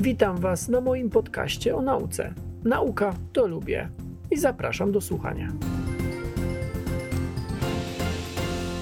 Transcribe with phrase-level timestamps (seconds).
[0.00, 2.34] Witam Was na moim podcaście o nauce.
[2.64, 3.88] Nauka to lubię
[4.30, 5.48] i zapraszam do słuchania.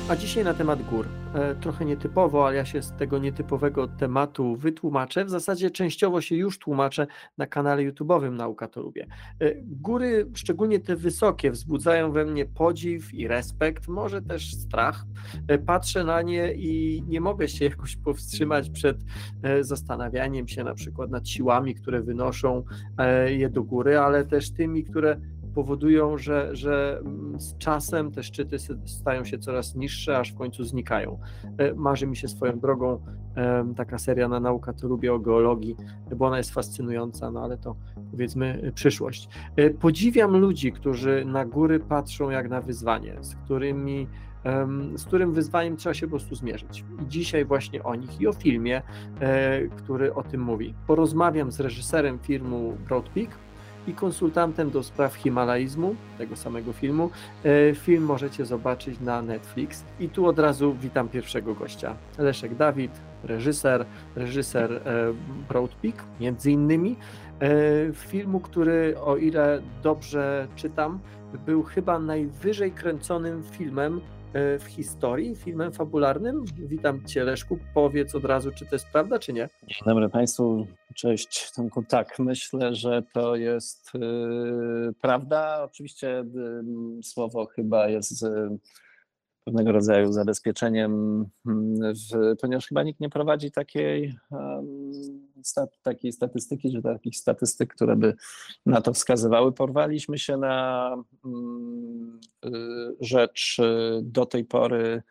[0.08, 1.06] A dzisiaj na temat gór.
[1.34, 5.24] E, trochę nietypowo, ale ja się z tego nietypowego tematu wytłumaczę.
[5.24, 7.06] W zasadzie częściowo się już tłumaczę
[7.38, 9.06] na kanale YouTube'owym Nauka to lubię.
[9.40, 15.04] E, góry, szczególnie te wysokie, wzbudzają we mnie podziw i respekt, może też strach.
[15.48, 18.96] E, patrzę na nie i nie mogę się jakoś powstrzymać przed
[19.60, 22.64] zastanawianiem się na przykład nad siłami, które wynoszą
[23.26, 28.56] je do góry, ale też tymi, które powodują, że, że mm, z czasem te szczyty
[28.84, 31.18] stają się coraz niższe, aż w końcu znikają.
[31.58, 33.00] E, marzy mi się swoją drogą
[33.76, 35.76] taka seria na nauka, to lubię o geologii,
[36.16, 37.76] bo ona jest fascynująca, no ale to
[38.10, 39.28] powiedzmy przyszłość.
[39.56, 44.06] E, podziwiam ludzi, którzy na góry patrzą jak na wyzwanie, z którymi
[44.94, 46.84] z którym wyzwaniem trzeba się po prostu zmierzyć.
[47.02, 48.82] I dzisiaj właśnie o nich i o filmie,
[49.20, 50.74] e, który o tym mówi.
[50.86, 53.28] Porozmawiam z reżyserem filmu Broad Peak,
[53.88, 57.10] i konsultantem do spraw himalaizmu, tego samego filmu.
[57.44, 59.84] E, film możecie zobaczyć na Netflix.
[60.00, 61.94] I tu od razu witam pierwszego gościa.
[62.18, 62.92] Leszek Dawid,
[63.24, 64.80] reżyser, reżyser e,
[65.48, 66.96] Broad Peak, między innymi.
[67.40, 67.48] E,
[67.92, 70.98] filmu, który o ile dobrze czytam,
[71.46, 74.00] był chyba najwyżej kręconym filmem
[74.34, 76.44] w historii, filmem fabularnym.
[76.56, 77.58] Witam Cię, Leszku.
[77.74, 79.48] Powiedz od razu, czy to jest prawda, czy nie?
[79.62, 80.66] Dzień dobry Państwu.
[80.94, 81.82] Cześć, Tomku.
[81.82, 85.64] Tak, myślę, że to jest yy, prawda.
[85.64, 88.58] Oczywiście yy, słowo chyba jest yy,
[89.48, 94.14] pewnego rodzaju zabezpieczeniem, w, ponieważ chyba nikt nie prowadzi takiej,
[95.42, 98.14] stat, takiej statystyki, czy takich statystyk, które by
[98.66, 99.52] na to wskazywały.
[99.52, 100.96] Porwaliśmy się na
[101.26, 102.50] y,
[103.00, 105.02] rzecz y, do tej pory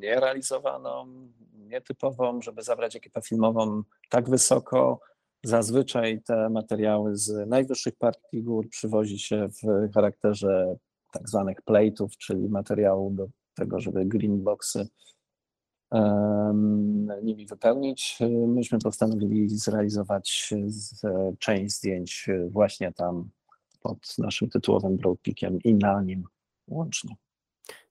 [0.00, 1.06] nierealizowaną,
[1.54, 5.00] nietypową, żeby zabrać ekipę filmową tak wysoko.
[5.44, 10.76] Zazwyczaj te materiały z najwyższych partii gór przywozi się w charakterze
[11.12, 14.88] tak zwanych plate'ów, czyli materiału do tego, żeby green boxy
[15.90, 18.18] um, nimi wypełnić.
[18.46, 20.54] Myśmy postanowili zrealizować
[21.38, 23.30] część zdjęć właśnie tam
[23.80, 26.24] pod naszym tytułowym Broadpeakiem i na nim
[26.68, 27.16] łącznie.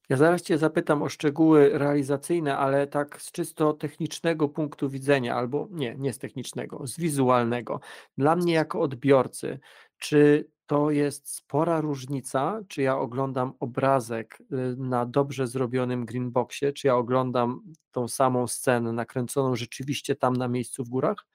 [0.10, 5.68] Ja zaraz Cię zapytam o szczegóły realizacyjne, ale tak z czysto technicznego punktu widzenia, albo
[5.72, 7.80] nie, nie z technicznego, z wizualnego.
[8.18, 9.60] Dla mnie jako odbiorcy,
[9.98, 16.88] czy to jest spora różnica, czy ja oglądam obrazek y, na dobrze zrobionym greenboxie, czy
[16.88, 17.62] ja oglądam
[17.92, 21.26] tą samą scenę nakręconą rzeczywiście tam na miejscu w górach?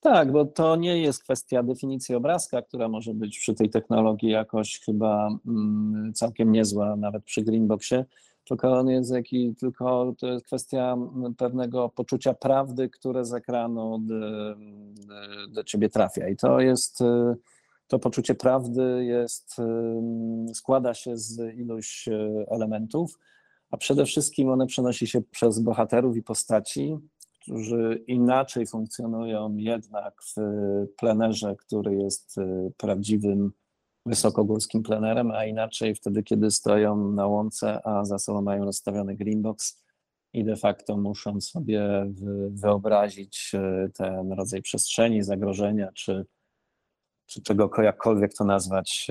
[0.00, 4.80] Tak, bo to nie jest kwestia definicji obrazka, która może być przy tej technologii jakoś
[4.80, 8.04] chyba mm, całkiem niezła, nawet przy greenboxie,
[8.44, 13.98] tylko on jest jaki, tylko to jest kwestia mm, pewnego poczucia prawdy, które z ekranu
[13.98, 14.14] do,
[15.48, 16.28] do ciebie trafia.
[16.28, 17.04] I to jest y,
[17.92, 19.56] to poczucie prawdy jest,
[20.54, 23.18] składa się z iluś e, elementów,
[23.70, 26.98] a przede wszystkim one przenosi się przez bohaterów i postaci,
[27.40, 30.40] którzy inaczej funkcjonują jednak w
[30.96, 33.52] plenerze, który jest e, prawdziwym
[34.06, 39.82] wysokogórskim plenerem, a inaczej wtedy, kiedy stoją na łące, a za sobą mają rozstawiony greenbox
[40.32, 42.12] i de facto muszą sobie
[42.50, 46.26] wyobrazić e, ten rodzaj przestrzeni, zagrożenia czy
[47.32, 49.08] czy czego jakkolwiek to nazwać,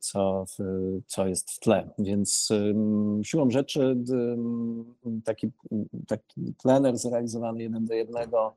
[0.00, 0.44] co,
[1.06, 1.90] co jest w tle.
[1.98, 2.48] Więc
[3.22, 3.96] siłą rzeczy
[5.24, 5.50] taki,
[6.06, 8.54] taki plener zrealizowany jeden do jednego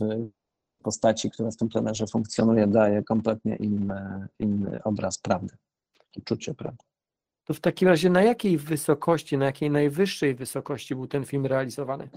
[0.00, 5.56] w postaci, która w tym plenerze funkcjonuje, daje kompletnie inny, inny obraz prawdy,
[6.16, 6.84] uczucie prawdy.
[7.44, 12.08] To w takim razie na jakiej wysokości, na jakiej najwyższej wysokości był ten film realizowany?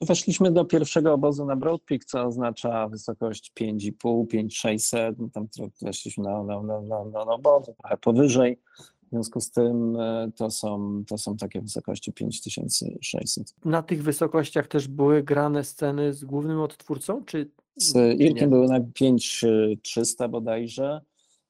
[0.00, 5.18] Weszliśmy do pierwszego obozu na Broad Peak, co oznacza wysokość 5,5, 5,600.
[5.18, 5.48] No tam
[5.82, 8.58] weszliśmy na, na, na, na, na obozu, trochę powyżej.
[9.06, 13.54] W związku z tym e, to są, to są takie wysokości 5600.
[13.64, 17.24] Na tych wysokościach też były grane sceny z głównym odtwórcą?
[17.24, 21.00] Czy z Irkiem były na 5300 bodajże.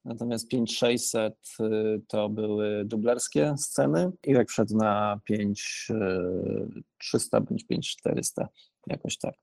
[0.04, 4.10] Natomiast 5600 y, to były dublerskie sceny.
[4.26, 8.48] Irek wszedł na 5300 bądź 5400,
[8.86, 9.34] jakoś tak.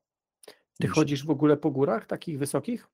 [0.79, 2.87] Ty chodzisz w ogóle po górach takich wysokich?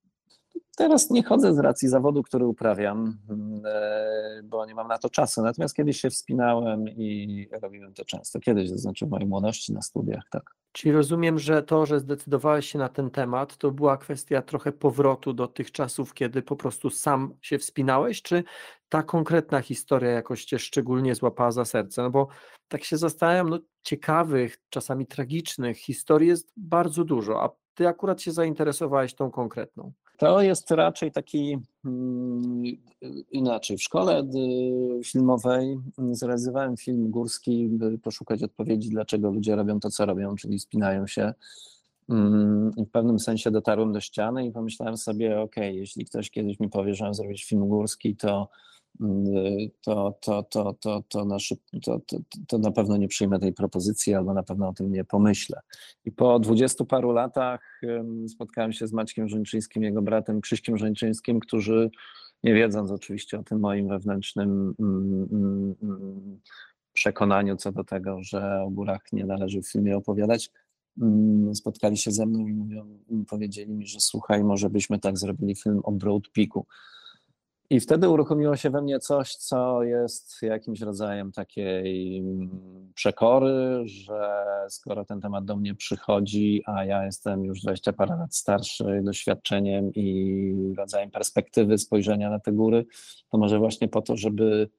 [0.78, 3.18] Teraz nie chodzę z racji zawodu, który uprawiam,
[3.66, 5.42] e, bo nie mam na to czasu.
[5.42, 8.40] Natomiast kiedyś się wspinałem i robiłem to często.
[8.40, 10.52] Kiedyś, to znaczy w mojej młodości na studiach, tak.
[10.72, 15.34] Czyli rozumiem, że to, że zdecydowałeś się na ten temat, to była kwestia trochę powrotu
[15.34, 18.44] do tych czasów, kiedy po prostu sam się wspinałeś, czy
[18.90, 22.02] ta konkretna historia jakoś cię szczególnie złapała za serce?
[22.02, 22.28] No bo
[22.68, 28.32] tak się zastanawiam, no ciekawych, czasami tragicznych historii jest bardzo dużo, a ty akurat się
[28.32, 29.94] zainteresowałeś tą konkretną.
[30.18, 32.64] To jest raczej taki hmm,
[33.32, 33.78] inaczej.
[33.78, 34.24] W szkole
[35.06, 35.78] filmowej
[36.12, 41.34] zrealizowałem film górski, by poszukać odpowiedzi, dlaczego ludzie robią to, co robią, czyli spinają się.
[42.08, 46.60] Hmm, I w pewnym sensie dotarłem do ściany i pomyślałem sobie, ok, jeśli ktoś kiedyś
[46.60, 48.50] mi powie, że mam zrobić film górski, to
[49.82, 52.18] to, to, to, to, to, na szyb, to, to,
[52.48, 55.60] to na pewno nie przyjmę tej propozycji albo na pewno o tym nie pomyślę.
[56.06, 57.82] I po dwudziestu paru latach
[58.28, 61.90] spotkałem się z Maćkiem Żończyńskim, jego bratem Krzyśkiem Żończyńskim, którzy
[62.44, 66.40] nie wiedząc oczywiście o tym moim wewnętrznym mm, mm, mm,
[66.94, 70.52] przekonaniu co do tego, że o górach nie należy w filmie opowiadać,
[71.54, 75.80] spotkali się ze mną i mówią, powiedzieli mi, że słuchaj, może byśmy tak zrobili film
[75.84, 76.66] o Broad Peaku.
[77.70, 84.46] I wtedy uruchomiło się we mnie coś, co jest jakimś rodzajem takiej mm, przekory, że
[84.70, 89.92] skoro ten temat do mnie przychodzi, a ja jestem już 20 parę lat starszy doświadczeniem
[89.96, 92.86] i rodzajem perspektywy spojrzenia na te góry,
[93.32, 94.70] to może właśnie po to, żeby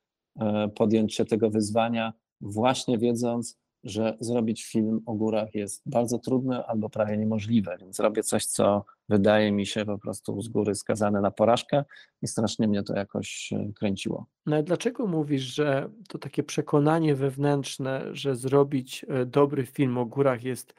[0.40, 6.66] e, podjąć się tego wyzwania, właśnie wiedząc, że zrobić film o górach jest bardzo trudne
[6.66, 11.20] albo prawie niemożliwe, więc robię coś, co wydaje mi się po prostu z góry skazane
[11.20, 11.84] na porażkę
[12.22, 14.26] i strasznie mnie to jakoś e, kręciło.
[14.46, 20.44] No dlaczego mówisz, że to takie przekonanie wewnętrzne, że zrobić e, dobry film o górach
[20.44, 20.74] jest,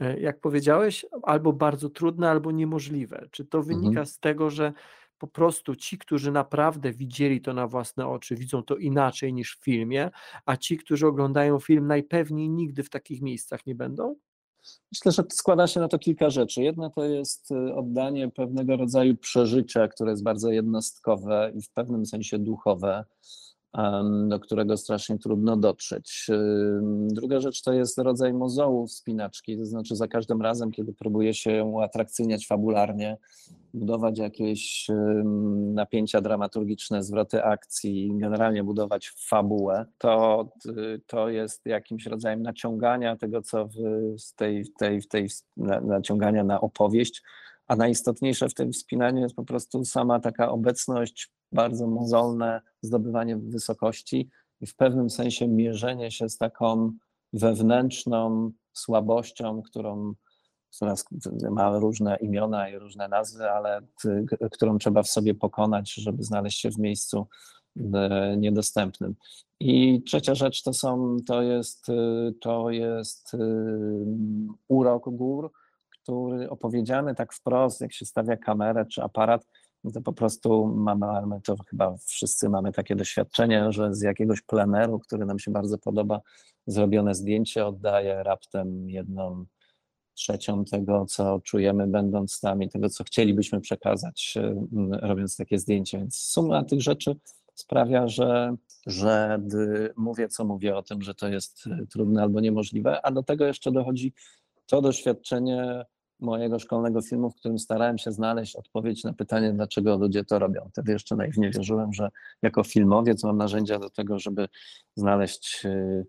[0.00, 3.28] e, jak powiedziałeś, albo bardzo trudne, albo niemożliwe?
[3.30, 4.06] Czy to wynika mhm.
[4.06, 4.72] z tego, że
[5.22, 9.64] po prostu ci, którzy naprawdę widzieli to na własne oczy, widzą to inaczej niż w
[9.64, 10.10] filmie,
[10.46, 14.16] a ci, którzy oglądają film, najpewniej nigdy w takich miejscach nie będą?
[14.92, 16.62] Myślę, że składa się na to kilka rzeczy.
[16.62, 22.06] Jedna to jest y, oddanie pewnego rodzaju przeżycia, które jest bardzo jednostkowe i w pewnym
[22.06, 23.04] sensie duchowe
[24.28, 26.26] do którego strasznie trudno dotrzeć.
[27.06, 31.64] Druga rzecz to jest rodzaj mozołu wspinaczki, to znaczy za każdym razem, kiedy próbuje się
[31.64, 33.16] uatrakcyjniać fabularnie,
[33.74, 34.86] budować jakieś
[35.74, 40.48] napięcia dramaturgiczne, zwroty akcji, generalnie budować fabułę, to,
[41.06, 45.28] to jest jakimś rodzajem naciągania tego, co w tej, tej, tej
[45.82, 47.22] naciągania na opowieść,
[47.68, 54.30] a najistotniejsze w tym wspinaniu jest po prostu sama taka obecność bardzo mozolne zdobywanie wysokości
[54.60, 56.92] i w pewnym sensie mierzenie się z taką
[57.32, 60.14] wewnętrzną słabością, którą
[61.50, 63.80] ma różne imiona i różne nazwy, ale
[64.52, 67.26] którą trzeba w sobie pokonać, żeby znaleźć się w miejscu
[67.94, 69.14] e, niedostępnym.
[69.60, 71.86] I trzecia rzecz to są, to jest,
[72.40, 73.36] to jest
[74.68, 75.52] urok gór,
[76.02, 79.46] który opowiedziany tak wprost, jak się stawia kamerę czy aparat,
[79.84, 84.98] no to po prostu mamy, to chyba wszyscy mamy takie doświadczenie, że z jakiegoś pleneru,
[84.98, 86.20] który nam się bardzo podoba,
[86.66, 89.46] zrobione zdjęcie oddaje raptem jedną
[90.14, 94.34] trzecią tego, co czujemy, będąc tam i tego, co chcielibyśmy przekazać,
[94.92, 95.98] robiąc takie zdjęcie.
[95.98, 97.16] Więc suma tych rzeczy
[97.54, 98.56] sprawia, że,
[98.86, 99.40] że
[99.96, 103.72] mówię, co mówię o tym, że to jest trudne albo niemożliwe, a do tego jeszcze
[103.72, 104.12] dochodzi
[104.66, 105.84] to doświadczenie
[106.22, 110.68] mojego szkolnego filmu, w którym starałem się znaleźć odpowiedź na pytanie, dlaczego ludzie to robią.
[110.70, 112.08] Wtedy jeszcze naiwnie wierzyłem, że
[112.42, 114.48] jako filmowiec mam narzędzia do tego, żeby
[114.96, 116.06] znaleźć y,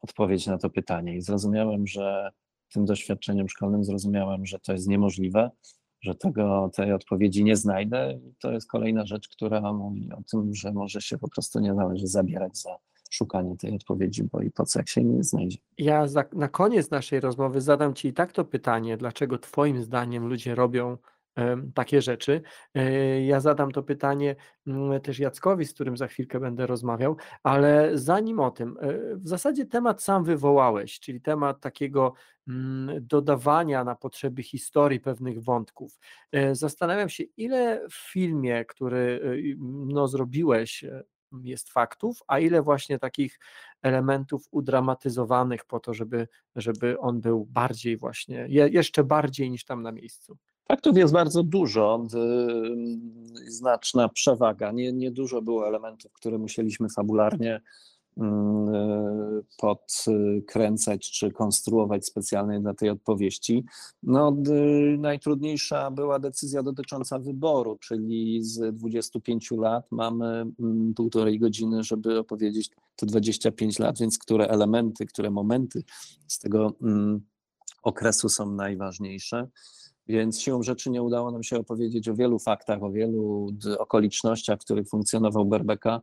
[0.00, 1.16] odpowiedź na to pytanie.
[1.16, 2.30] I zrozumiałem, że
[2.72, 5.50] tym doświadczeniem szkolnym zrozumiałem, że to jest niemożliwe,
[6.00, 8.12] że tego, tej odpowiedzi nie znajdę.
[8.12, 11.74] I to jest kolejna rzecz, która mówi o tym, że może się po prostu nie
[11.74, 12.76] należy zabierać za
[13.16, 15.58] szukanie tej odpowiedzi, bo i po co, jak się nie znajdzie.
[15.78, 20.26] Ja za, na koniec naszej rozmowy zadam Ci i tak to pytanie, dlaczego Twoim zdaniem
[20.26, 20.96] ludzie robią
[21.74, 22.42] takie rzeczy.
[22.74, 27.90] E, ja zadam to pytanie mm, też Jackowi, z którym za chwilkę będę rozmawiał, ale
[27.94, 32.12] zanim o tym, e, w zasadzie temat sam wywołałeś, czyli temat takiego
[32.48, 35.98] mm, dodawania na potrzeby historii pewnych wątków.
[36.32, 39.20] E, zastanawiam się, ile w filmie, który
[39.86, 40.84] no, zrobiłeś,
[41.42, 43.38] jest faktów, a ile właśnie takich
[43.82, 49.92] elementów udramatyzowanych po to, żeby, żeby on był bardziej właśnie, jeszcze bardziej niż tam na
[49.92, 50.36] miejscu.
[50.68, 52.06] Faktów jest bardzo dużo,
[53.46, 54.72] znaczna przewaga.
[54.72, 57.60] Nie, nie dużo było elementów, które musieliśmy fabularnie
[59.58, 63.64] podkręcać czy konstruować specjalnie dla tej odpowiedzi.
[64.02, 64.36] No,
[64.98, 70.26] najtrudniejsza była decyzja dotycząca wyboru, czyli z 25 lat mamy
[70.60, 75.82] mm, półtorej godziny, żeby opowiedzieć te 25 lat, więc które elementy, które momenty
[76.26, 77.20] z tego mm,
[77.82, 79.48] okresu są najważniejsze.
[80.08, 84.64] Więc siłą rzeczy nie udało nam się opowiedzieć o wielu faktach, o wielu okolicznościach, w
[84.64, 86.02] których funkcjonował Berbeka, mm,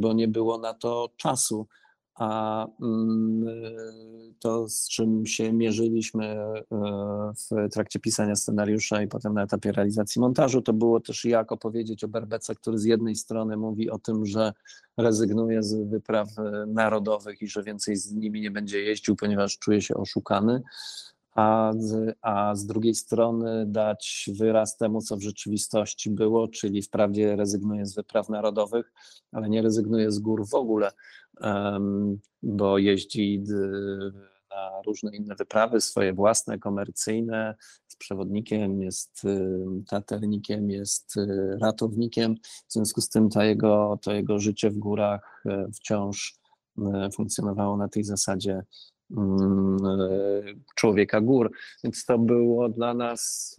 [0.00, 1.66] bo nie było na to czasu.
[2.14, 3.44] A mm,
[4.40, 6.62] to, z czym się mierzyliśmy e,
[7.50, 12.04] w trakcie pisania scenariusza i potem na etapie realizacji montażu, to było też jak opowiedzieć
[12.04, 14.52] o Berbece, który z jednej strony mówi o tym, że
[14.96, 16.28] rezygnuje z wypraw
[16.66, 20.62] narodowych i że więcej z nimi nie będzie jeździł, ponieważ czuje się oszukany
[21.34, 27.36] a z, a z drugiej strony dać wyraz temu, co w rzeczywistości było, czyli wprawdzie
[27.36, 28.92] rezygnuje z wypraw narodowych,
[29.32, 30.90] ale nie rezygnuje z gór w ogóle,
[32.42, 33.42] bo jeździ
[34.50, 37.54] na różne inne wyprawy, swoje własne, komercyjne,
[37.88, 39.22] z przewodnikiem, jest
[39.88, 42.34] taternikiem, jest y, ratownikiem.
[42.68, 46.38] W związku z tym to jego, to jego życie w górach e, wciąż
[47.12, 48.62] funkcjonowało na tej zasadzie
[50.74, 51.50] człowieka gór.
[51.84, 53.56] Więc to było dla nas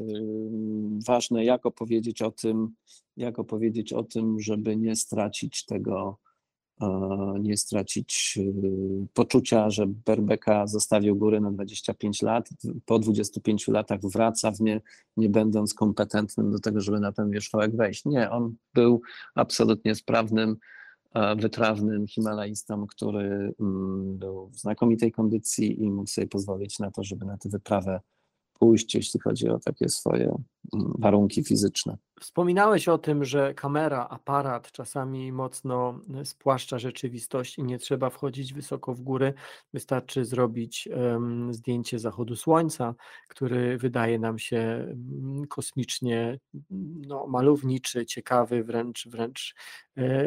[1.07, 2.75] ważne, jak opowiedzieć o tym,
[3.17, 6.19] jak opowiedzieć o tym, żeby nie stracić tego,
[7.39, 12.49] nie stracić y, poczucia, że Berbeka zostawił góry na 25 lat,
[12.85, 14.81] po 25 latach wraca w nie,
[15.17, 18.05] nie będąc kompetentnym do tego, żeby na ten wierzchołek wejść.
[18.05, 19.01] Nie, on był
[19.35, 20.57] absolutnie sprawnym
[21.37, 27.25] wytrawnym Himalajstą, który mm, był w znakomitej kondycji i mógł sobie pozwolić na to, żeby
[27.25, 27.99] na tę wyprawę
[28.59, 30.25] pójść, jeśli chodzi o takie swoje
[30.73, 31.97] mm, warunki fizyczne.
[32.19, 38.93] Wspominałeś o tym, że kamera, aparat czasami mocno spłaszcza rzeczywistość i nie trzeba wchodzić wysoko
[38.93, 39.33] w góry.
[39.73, 42.95] Wystarczy zrobić um, zdjęcie zachodu słońca,
[43.27, 46.39] który wydaje nam się um, kosmicznie
[47.07, 49.55] no, malowniczy, ciekawy, wręcz, wręcz
[49.97, 50.25] e,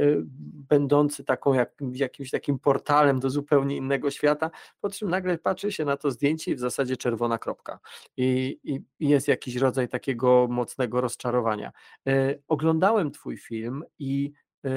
[0.69, 5.85] będący taką jak, jakimś takim portalem do zupełnie innego świata, po czym nagle patrzy się
[5.85, 7.79] na to zdjęcie i w zasadzie czerwona kropka.
[8.21, 11.73] I, i, jest jakiś rodzaj takiego mocnego rozczarowania.
[12.09, 14.33] E, oglądałem Twój film i
[14.65, 14.71] e,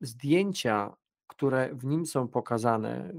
[0.00, 0.96] zdjęcia,
[1.26, 3.12] które w nim są pokazane,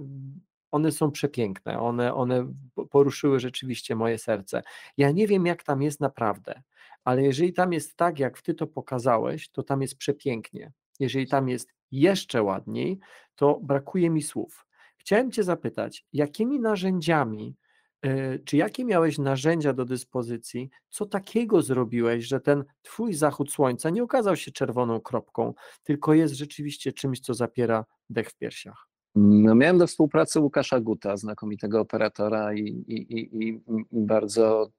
[0.71, 2.53] one są przepiękne, one, one
[2.89, 4.61] poruszyły rzeczywiście moje serce.
[4.97, 6.61] Ja nie wiem, jak tam jest naprawdę,
[7.03, 10.71] ale jeżeli tam jest tak, jak Ty to pokazałeś, to tam jest przepięknie.
[10.99, 12.99] Jeżeli tam jest jeszcze ładniej,
[13.35, 14.65] to brakuje mi słów.
[14.97, 17.55] Chciałem Cię zapytać, jakimi narzędziami
[18.45, 20.69] czy jakie miałeś narzędzia do dyspozycji?
[20.89, 25.53] Co takiego zrobiłeś, że ten twój zachód słońca nie okazał się czerwoną kropką,
[25.83, 28.89] tylko jest rzeczywiście czymś, co zapiera dech w piersiach?
[29.15, 34.71] No, miałem do współpracy Łukasza Guta, znakomitego operatora i, i, i, i bardzo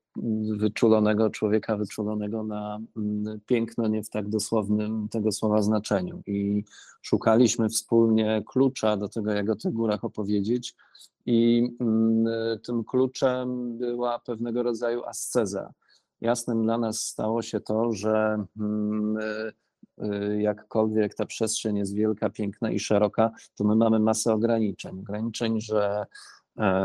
[0.57, 6.23] wyczulonego człowieka, wyczulonego na mm, piękno, nie w tak dosłownym tego słowa znaczeniu.
[6.27, 6.65] I
[7.03, 10.75] szukaliśmy wspólnie klucza do tego, jak o tych górach opowiedzieć.
[11.27, 12.25] I mm,
[12.59, 15.73] tym kluczem była pewnego rodzaju asceza.
[16.21, 19.17] Jasnym dla nas stało się to, że mm,
[20.03, 24.99] y, jakkolwiek ta przestrzeń jest wielka, piękna i szeroka, to my mamy masę ograniczeń.
[25.00, 26.07] Ograniczeń, że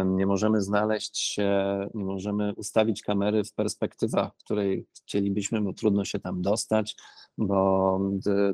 [0.06, 6.06] nie możemy znaleźć się, nie możemy ustawić kamery w perspektywach, w której chcielibyśmy, bo trudno
[6.06, 6.96] się tam dostać,
[7.38, 8.00] bo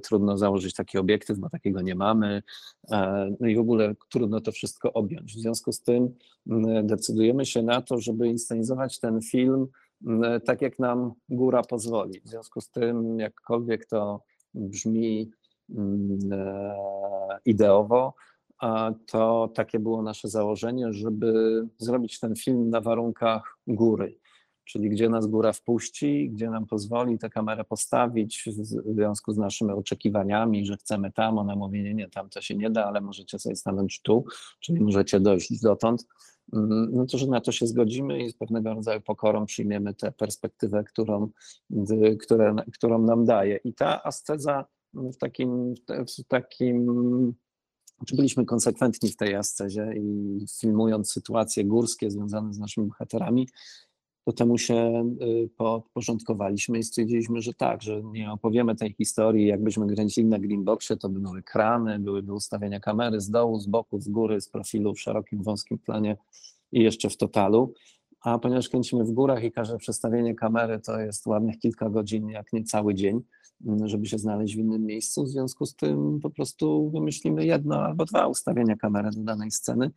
[0.04, 2.44] trudno założyć taki obiektyw, bo takiego nie mamy.
[2.92, 5.36] E, no i w ogóle trudno to wszystko objąć.
[5.36, 6.16] W związku z tym
[6.84, 9.68] decydujemy się na to, żeby inscenizować ten film
[10.46, 12.22] tak, jak nam góra pozwoli.
[12.26, 15.32] W związku z tym, jakkolwiek to brzmi
[16.32, 16.76] e,
[17.46, 18.14] ideowo,
[19.08, 21.34] to takie było nasze założenie, żeby
[21.78, 24.18] zrobić ten film na warunkach góry,
[24.64, 28.66] czyli gdzie nas góra wpuści, gdzie nam pozwoli tę kamerę postawić w
[28.96, 32.70] związku z naszymi oczekiwaniami, że chcemy tam, ona mówi, nie, nie, tam to się nie
[32.70, 34.26] da, ale możecie sobie stanąć tu,
[34.60, 36.08] czyli możecie dojść dotąd,
[36.54, 40.12] mm, no to, że na to się zgodzimy i z pewnego rodzaju pokorą przyjmiemy tę
[40.12, 41.30] perspektywę, którą,
[42.20, 43.60] które, którą nam daje.
[43.64, 45.74] I ta asceza w takim,
[46.18, 47.34] w takim
[48.16, 53.48] byliśmy konsekwentni w tej ascezie i filmując sytuacje górskie związane z naszymi bohaterami,
[54.26, 59.88] to temu się y, podporządkowaliśmy i stwierdziliśmy, że tak, że nie opowiemy tej historii, jakbyśmy
[59.88, 64.10] kręcili na Greenboxie, to by były krany, byłyby ustawienia kamery z dołu, z boku, z
[64.10, 66.18] góry, z profilu w szerokim, wąskim planie
[66.72, 67.74] i jeszcze w totalu.
[68.22, 72.54] a ponieważ kręcimy w górach i każde przestawienie kamery to jest ładnych kilka godzin, jak
[72.54, 73.22] nie cały dzień,
[73.86, 78.06] żeby się znaleźć w innym miejscu, w związku z tym po prostu wymyślimy jedno albo
[78.06, 79.92] dwa ustawienia kamery do danej sceny.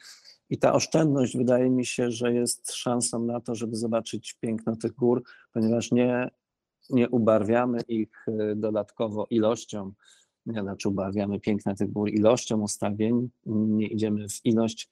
[0.51, 4.95] I ta oszczędność wydaje mi się, że jest szansą na to, żeby zobaczyć piękno tych
[4.95, 6.31] gór, ponieważ nie,
[6.91, 9.93] nie ubarwiamy ich y, dodatkowo ilością,
[10.47, 14.91] nie, znaczy ubarwiamy piękno tych gór ilością ustawień, nie idziemy w ilość,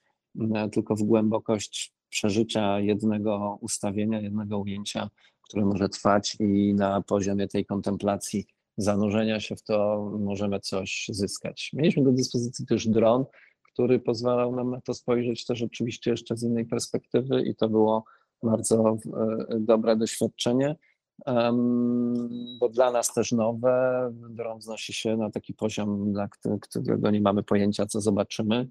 [0.73, 5.11] tylko w głębokość przeżycia jednego ustawienia, jednego ujęcia,
[5.43, 11.71] które może trwać i na poziomie tej kontemplacji, zanurzenia się w to możemy coś zyskać.
[11.73, 13.25] Mieliśmy do dyspozycji też dron,
[13.73, 18.05] który pozwalał nam na to spojrzeć też oczywiście jeszcze z innej perspektywy i to było
[18.43, 18.97] bardzo
[19.51, 20.77] e, dobre doświadczenie,
[22.61, 24.11] bo dla nas też nowe.
[24.31, 26.29] Dron wznosi się na taki poziom, dla
[26.61, 28.69] którego nie mamy pojęcia, co zobaczymy.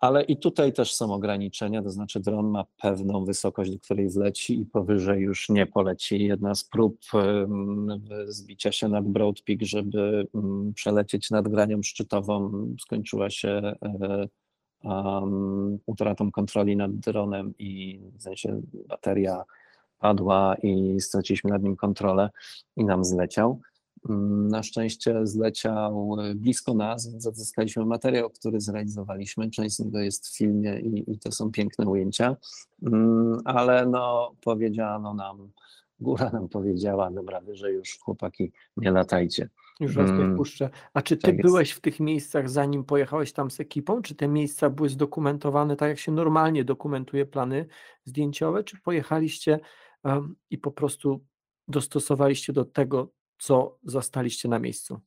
[0.00, 4.60] Ale i tutaj też są ograniczenia, to znaczy dron ma pewną wysokość, do której wleci
[4.60, 6.24] i powyżej już nie poleci.
[6.24, 7.00] Jedna z prób
[8.26, 10.26] zbicia się nad Broad Peak, żeby
[10.74, 12.50] przelecieć nad granią szczytową,
[12.80, 13.74] skończyła się
[14.84, 19.44] um, utratą kontroli nad dronem i w sensie bateria
[19.98, 22.30] padła i straciliśmy nad nim kontrolę
[22.76, 23.60] i nam zleciał.
[24.48, 29.50] Na szczęście zleciał e, blisko nas, więc odzyskaliśmy materiał, który zrealizowaliśmy.
[29.50, 32.36] Część z niego jest w filmie i, i to są piękne ujęcia,
[32.82, 35.50] mm, ale no, powiedziano nam,
[36.00, 39.48] góra nam powiedziała, dobra, że już chłopaki nie latajcie.
[39.80, 40.70] Już raz nie mm, puszczę.
[40.94, 44.02] A czy ty tak byłeś w tych miejscach, zanim pojechałeś tam z ekipą?
[44.02, 47.66] Czy te miejsca były zdokumentowane tak, jak się normalnie dokumentuje plany
[48.04, 48.64] zdjęciowe?
[48.64, 49.60] Czy pojechaliście
[50.04, 51.20] um, i po prostu
[51.68, 55.00] dostosowaliście do tego, co zastaliście na miejscu?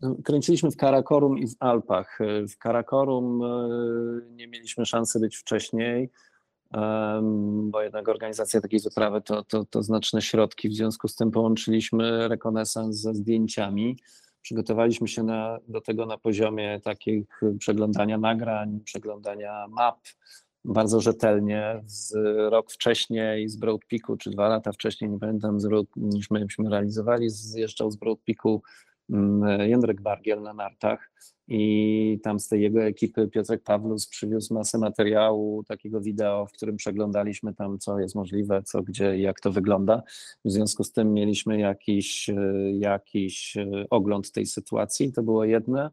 [0.00, 2.18] No, kręciliśmy w Karakorum i w Alpach.
[2.52, 3.68] W Karakorum e,
[4.30, 6.10] nie mieliśmy szansy być wcześniej,
[7.62, 10.68] bo jednak organizacja takiej wyprawy to, to, to znaczne środki.
[10.68, 13.98] W związku z tym połączyliśmy rekonesans ze zdjęciami.
[14.42, 19.98] Przygotowaliśmy się na, do tego na poziomie takich przeglądania nagrań, przeglądania map,
[20.64, 21.82] bardzo rzetelnie.
[21.86, 22.14] Z
[22.50, 25.58] rok wcześniej z Broad Peaku, czy dwa lata wcześniej, nie pamiętam,
[25.96, 28.62] niż myśmy realizowali, zjeżdżał z Broad Peaku
[29.10, 31.10] mm, Jędrek Bargiel na nartach
[31.48, 36.76] i tam z tej jego ekipy Piotrek Pawlus przywiózł masę materiału, takiego wideo, w którym
[36.76, 40.02] przeglądaliśmy tam, co jest możliwe, co gdzie i jak to wygląda.
[40.44, 42.30] W związku z tym mieliśmy jakiś,
[42.72, 43.56] jakiś
[43.90, 45.90] ogląd tej sytuacji, to było jedne.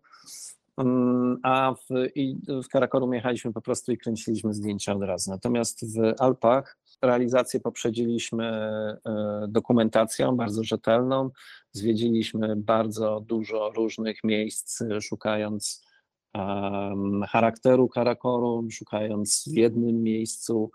[0.78, 5.32] Mm, a w, i w Karakorum jechaliśmy po prostu i kręciliśmy zdjęcia od razu.
[5.32, 9.00] Natomiast w Alpach realizację poprzedziliśmy e,
[9.48, 11.30] dokumentacją bardzo rzetelną.
[11.72, 15.92] Zwiedziliśmy bardzo dużo różnych miejsc, szukając
[17.28, 20.72] charakteru Karakorum, szukając w jednym miejscu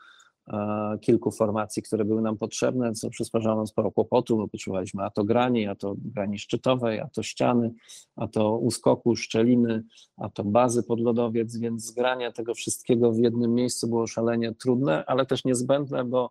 [1.01, 5.25] kilku formacji, które były nam potrzebne, co przysparzało nam sporo kłopotu, bo potrzebowaliśmy a to
[5.25, 7.75] grani, a to grani szczytowej, a to ściany,
[8.17, 9.83] a to uskoku, szczeliny,
[10.17, 15.27] a to bazy podlodowiec, więc zgranie tego wszystkiego w jednym miejscu było szalenie trudne, ale
[15.27, 16.31] też niezbędne, bo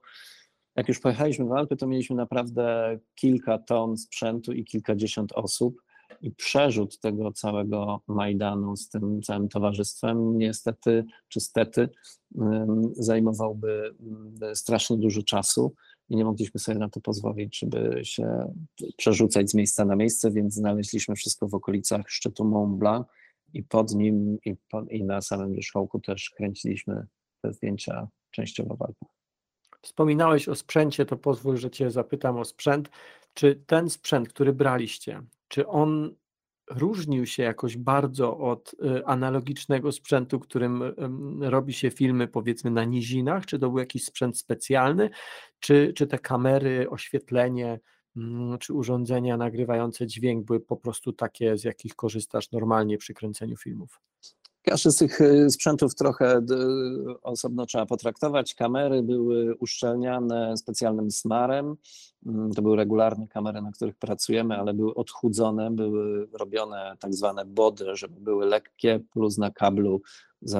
[0.75, 5.84] jak już pojechaliśmy w Alpy, to mieliśmy naprawdę kilka ton sprzętu i kilkadziesiąt osób
[6.21, 11.89] i przerzut tego całego Majdanu z tym całym towarzystwem niestety, czy stety,
[12.91, 13.95] zajmowałby
[14.53, 15.73] strasznie dużo czasu
[16.09, 18.53] i nie mogliśmy sobie na to pozwolić, żeby się
[18.97, 23.07] przerzucać z miejsca na miejsce, więc znaleźliśmy wszystko w okolicach szczytu Mont Blanc
[23.53, 27.05] i pod nim i, pod, i na samym wierzchołku też kręciliśmy
[27.41, 29.05] te zdjęcia częściowo w.
[29.81, 32.89] Wspominałeś o sprzęcie, to pozwól, że Cię zapytam o sprzęt.
[33.33, 35.21] Czy ten sprzęt, który braliście,
[35.55, 36.15] czy on
[36.71, 40.83] różnił się jakoś bardzo od y, analogicznego sprzętu, którym
[41.41, 43.45] robi się filmy powiedzmy na nizinach?
[43.45, 45.09] Czy to był jakiś sprzęt specjalny,
[45.59, 47.79] czy, czy te kamery, oświetlenie,
[48.15, 53.57] mm, czy urządzenia nagrywające dźwięk były po prostu takie, z jakich korzystasz normalnie przy kręceniu
[53.57, 53.99] filmów?
[54.65, 56.41] Każdy z tych sprzętów trochę
[57.21, 58.55] osobno trzeba potraktować.
[58.55, 61.75] Kamery były uszczelniane specjalnym smarem.
[62.25, 67.45] Mm, to były regularne kamery, na których pracujemy, ale były odchudzone, były robione tak zwane
[67.45, 70.01] body, żeby były lekkie, plus na kablu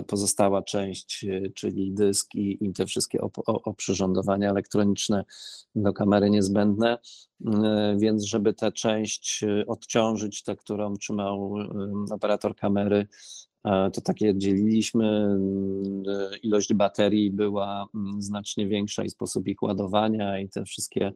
[0.08, 5.26] pozostała część, y, czyli dysk i, i te wszystkie oprzyrządowania elektroniczne
[5.76, 6.98] do kamery niezbędne,
[7.42, 7.48] y,
[7.98, 11.56] więc żeby tę część odciążyć, tę, którą trzymał
[12.12, 13.55] operator kamery, E,
[13.94, 15.06] to takie dzieliliśmy.
[15.06, 16.04] Mm,
[16.44, 21.12] ilość baterii była mm, znacznie większa i sposób ich ładowania i te wszystkie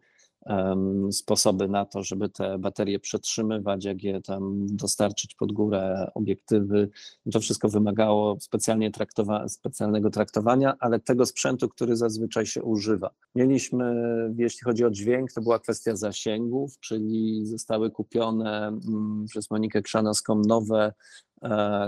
[1.12, 6.90] sposoby na to, żeby te baterie przetrzymywać, jak je tam dostarczyć pod górę, obiektywy.
[7.32, 13.10] To wszystko wymagało specjalnie traktowa specjalnego traktowania, ale tego sprzętu, który zazwyczaj się używa.
[13.36, 13.96] Mieliśmy,
[14.38, 20.42] jeśli chodzi o dźwięk, to była kwestia zasięgów, czyli zostały kupione mm, przez Monikę Krzanowską
[20.48, 20.94] nowe
[21.29, 21.29] E,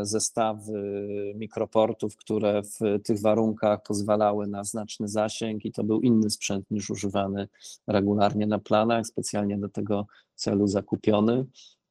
[0.02, 1.04] zestawy
[1.36, 6.90] mikroportów, które w tych warunkach pozwalały na znaczny zasięg i to był inny sprzęt niż
[6.90, 7.48] używany
[7.88, 11.46] regularnie na planach, specjalnie do tego celu zakupiony.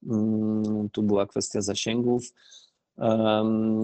[0.07, 2.33] Mm, tu była kwestia zasięgów.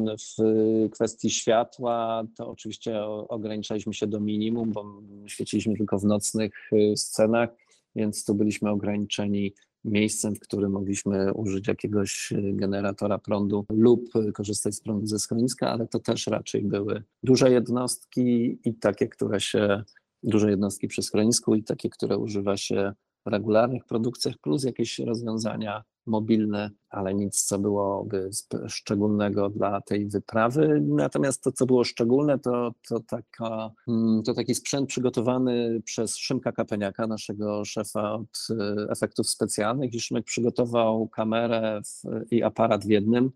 [0.06, 4.84] W kwestii światła to oczywiście ograniczaliśmy się do minimum, bo
[5.26, 7.50] świeciliśmy tylko w nocnych y, scenach,
[7.96, 9.54] więc tu byliśmy ograniczeni
[9.87, 15.70] miejscem, w którym mogliśmy użyć jakiegoś y, generatora prądu lub korzystać z prądu ze schroniska,
[15.70, 19.83] ale to też raczej były duże jednostki i takie, które się,
[20.22, 22.92] duże jednostki przy schronisku i takie, które używa się
[23.27, 28.31] w regularnych produkcjach, plus jakieś rozwiązania mobilne, ale nic, co byłoby
[28.69, 30.83] szczególnego dla tej wyprawy.
[30.87, 36.53] Natomiast to, co było szczególne, to, to, taka, mm, to taki sprzęt przygotowany przez Szymka
[36.53, 39.95] Kapeniaka, naszego szefa od e, efektów specjalnych.
[39.95, 43.31] I Szymek przygotował kamerę w, i aparat w jednym,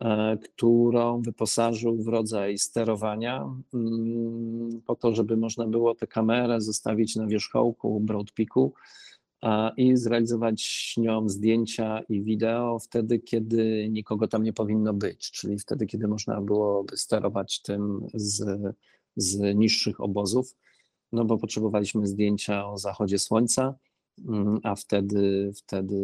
[0.00, 7.16] e, którą wyposażył w rodzaj sterowania, mm, po to, żeby można było tę kamerę zostawić
[7.16, 8.74] na wierzchołku Broadpeaku
[9.76, 15.86] i zrealizować nią zdjęcia i wideo wtedy, kiedy nikogo tam nie powinno być, czyli wtedy,
[15.86, 18.60] kiedy można byłoby sterować tym z,
[19.16, 20.56] z niższych obozów,
[21.12, 23.74] no bo potrzebowaliśmy zdjęcia o zachodzie słońca,
[24.28, 25.96] mm, a wtedy, wtedy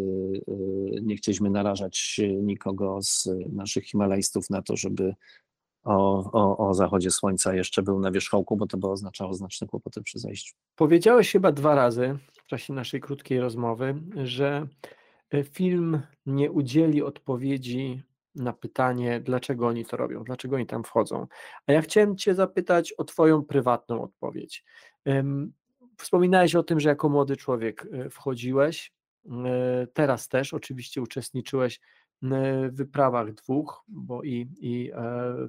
[0.48, 5.14] y, nie chcieliśmy narażać nikogo z naszych Himalajstów na to, żeby
[5.84, 10.02] o, o, o zachodzie słońca jeszcze był na wierzchołku, bo to by oznaczało znaczne kłopoty
[10.02, 10.54] przy zejściu.
[10.76, 14.66] Powiedziałeś chyba dwa razy w czasie naszej krótkiej rozmowy, że
[15.30, 18.02] e, film nie udzieli odpowiedzi
[18.34, 21.26] na pytanie, dlaczego oni to robią, dlaczego oni tam wchodzą.
[21.66, 24.64] A ja chciałem Cię zapytać o Twoją prywatną odpowiedź.
[25.98, 28.92] Wspominałeś o tym, że jako młody człowiek e, wchodziłeś,
[29.26, 31.80] e, teraz też oczywiście uczestniczyłeś
[32.22, 34.92] w wyprawach dwóch, bo i, i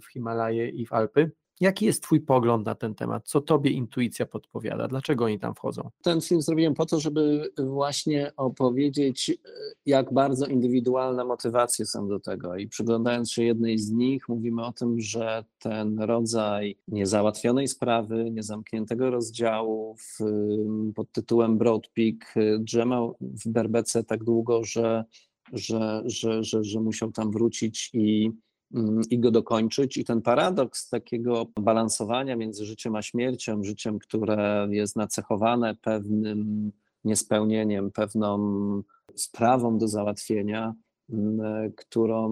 [0.01, 1.31] w Himalaje, i w Alpy.
[1.59, 3.27] Jaki jest Twój pogląd na ten temat?
[3.27, 4.87] Co Tobie intuicja podpowiada?
[4.87, 5.89] Dlaczego oni tam wchodzą?
[6.01, 9.37] Ten film zrobiłem po to, żeby właśnie opowiedzieć,
[9.85, 12.55] jak bardzo indywidualne motywacje są do tego.
[12.55, 19.09] I przyglądając się jednej z nich, mówimy o tym, że ten rodzaj niezałatwionej sprawy, niezamkniętego
[19.09, 20.17] rozdziału w,
[20.95, 25.05] pod tytułem Broad Peak drzemał w Berbece tak długo, że,
[25.53, 28.31] że, że, że, że musiał tam wrócić i
[29.09, 29.97] i go dokończyć.
[29.97, 36.71] I ten paradoks takiego balansowania między życiem a śmiercią, życiem, które jest nacechowane pewnym
[37.03, 38.37] niespełnieniem, pewną
[39.15, 40.73] sprawą do załatwienia,
[41.09, 42.29] mm, którą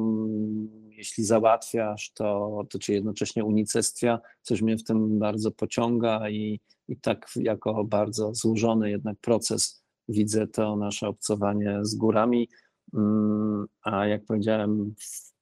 [0.90, 6.98] jeśli załatwiasz, to, to cię jednocześnie unicestwia, coś mnie w tym bardzo pociąga i, i
[6.98, 12.50] tak jako bardzo złożony jednak proces widzę to nasze obcowanie z górami,
[12.94, 14.96] mm, a jak powiedziałem,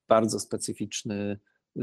[0.07, 1.39] bardzo specyficzny
[1.77, 1.81] y,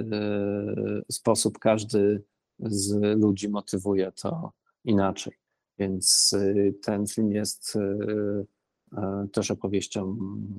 [1.10, 2.22] sposób każdy
[2.58, 4.52] z ludzi motywuje to
[4.84, 5.32] inaczej.
[5.78, 10.16] Więc y, ten film jest y, też opowieścią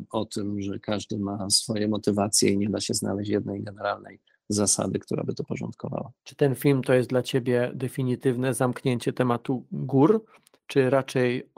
[0.10, 4.20] o tym, że każdy ma swoje motywacje i nie da się znaleźć jednej generalnej
[4.50, 6.12] zasady, która by to porządkowała.
[6.24, 10.26] Czy ten film to jest dla Ciebie definitywne zamknięcie tematu gór,
[10.68, 11.50] czy raczej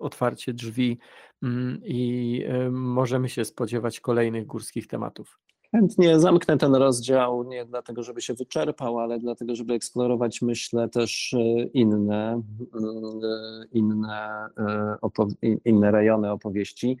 [0.00, 0.98] otwarcie drzwi
[1.42, 5.38] mm, i możemy się spodziewać kolejnych górskich tematów?
[5.72, 11.34] Chętnie zamknę ten rozdział nie dlatego, żeby się wyczerpał, ale dlatego, żeby eksplorować, myślę, też
[11.34, 12.42] e, inne,
[12.74, 14.48] e, inne,
[15.42, 16.98] e, inne rejony opowieści.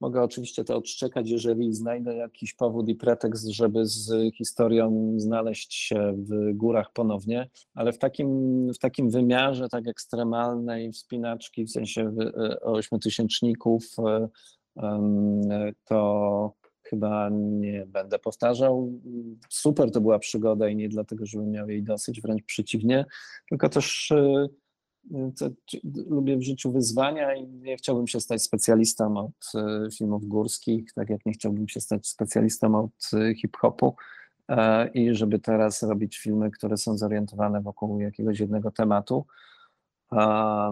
[0.00, 6.14] Mogę oczywiście to odszczekać, jeżeli znajdę jakiś powód i pretekst, żeby z historią znaleźć się
[6.16, 8.28] w górach ponownie, ale w takim,
[8.72, 12.12] w takim wymiarze tak ekstremalnej wspinaczki, w sensie
[12.62, 13.84] ośmiotysięczników,
[15.84, 16.52] to
[16.90, 18.92] chyba nie będę powtarzał.
[19.48, 23.04] Super to była przygoda i nie dlatego, żebym miał jej dosyć, wręcz przeciwnie,
[23.48, 24.48] tylko też e,
[25.38, 25.50] to,
[26.08, 31.10] lubię w życiu wyzwania i nie chciałbym się stać specjalistą od e, filmów górskich, tak
[31.10, 33.94] jak nie chciałbym się stać specjalistą od e, hip-hopu
[34.94, 39.26] i żeby teraz robić filmy, które są zorientowane wokół jakiegoś jednego tematu.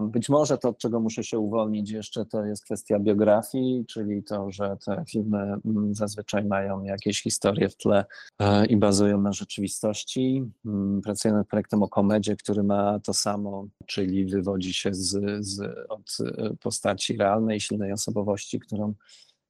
[0.01, 4.51] Być może to, od czego muszę się uwolnić jeszcze, to jest kwestia biografii, czyli to,
[4.51, 8.05] że te filmy mm, zazwyczaj mają jakieś historie w tle
[8.39, 10.43] e, i bazują na rzeczywistości.
[10.65, 15.61] Mm, pracuję nad projektem o komedzie, który ma to samo, czyli wywodzi się z, z,
[15.89, 18.93] od e, postaci realnej, silnej osobowości, którą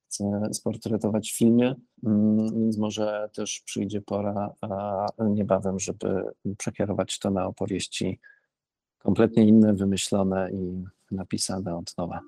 [0.07, 4.53] chcę sportretować w filmie, mm, więc może też przyjdzie pora
[5.19, 6.23] niebawem, żeby
[6.57, 8.19] przekierować to na opowieści
[9.05, 12.19] kompletnie inne, wymyślone i napisane od nowa.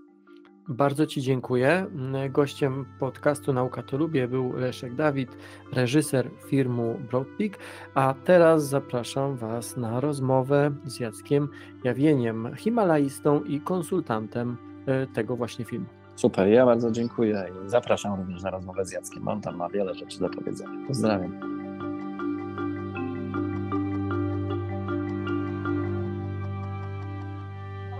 [0.70, 1.86] Bardzo Ci dziękuję.
[2.30, 5.30] Gościem podcastu Nauka to Lubię był Leszek Dawid,
[5.74, 7.58] reżyser firmu Broadpeak,
[7.96, 11.50] a teraz zapraszam Was na rozmowę z Jackiem
[11.84, 15.86] Jawieniem, himalaistą i konsultantem e, tego właśnie filmu.
[16.16, 19.28] Super, ja bardzo dziękuję i zapraszam również na rozmowę z Jackiem.
[19.28, 20.88] On tam ma wiele rzeczy do powiedzenia.
[20.88, 21.57] Pozdrawiam.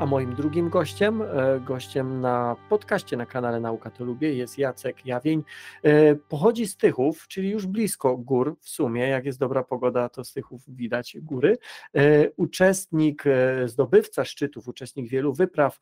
[0.08, 5.44] Moim drugim gościem, e, gościem na podcaście na kanale Nauka to Lubię jest Jacek Jawień.
[5.84, 9.08] E, pochodzi z Tychów, czyli już blisko gór w sumie.
[9.08, 11.58] Jak jest dobra pogoda, to z Tychów widać góry.
[11.96, 13.24] E, uczestnik,
[13.66, 15.80] zdobywca szczytów, uczestnik wielu wypraw,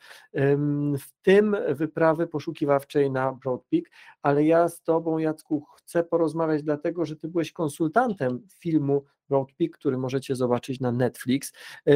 [1.00, 3.84] w tym wyprawy poszukiwawczej na Broad Peak,
[4.22, 9.72] ale ja z Tobą, Jacku, chcę porozmawiać dlatego, że Ty byłeś konsultantem filmu Road Peak,
[9.72, 11.54] który możecie zobaczyć na Netflix.
[11.88, 11.92] E,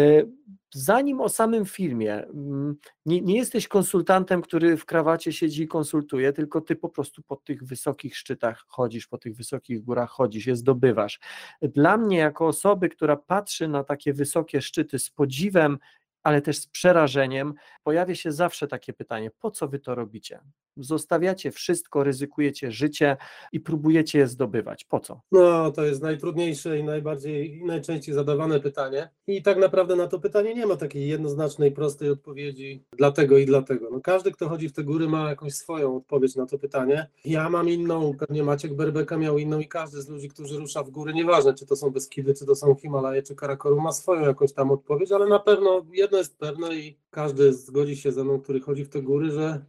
[0.73, 6.33] zanim o samym filmie, mm, nie, nie, jesteś konsultantem, który w krawacie siedzi i konsultuje,
[6.33, 10.55] tylko ty po prostu po tych wysokich szczytach chodzisz, po tych wysokich górach chodzisz, je
[10.55, 11.19] zdobywasz.
[11.61, 15.77] Dla mnie, jako osoby, która patrzy na takie wysokie szczyty z podziwem,
[16.23, 17.53] ale też z przerażeniem,
[17.83, 20.39] pojawia się zawsze takie pytanie: po co wy to robicie?
[20.77, 23.17] Zostawiacie wszystko, ryzykujecie życie
[23.51, 24.83] i próbujecie je zdobywać.
[24.83, 25.21] Po co?
[25.31, 29.09] No, to jest najtrudniejsze i najbardziej i najczęściej zadawane pytanie.
[29.27, 33.89] I tak naprawdę na to pytanie nie ma takiej jednoznacznej, prostej odpowiedzi dlatego i dlatego.
[33.91, 37.09] No, każdy, kto chodzi w te góry, ma jakąś swoją odpowiedź na to pytanie.
[37.25, 40.89] Ja mam inną, pewnie Maciek Berbeka miał inną i każdy z ludzi, którzy rusza w
[40.89, 44.53] góry, nieważne czy to są Beskidy, czy to są Himalaje, czy Karakorum, ma swoją jakąś
[44.53, 48.59] tam odpowiedź, ale na pewno jedno jest pewne i każdy zgodzi się ze mną, który
[48.59, 49.65] chodzi w te góry, że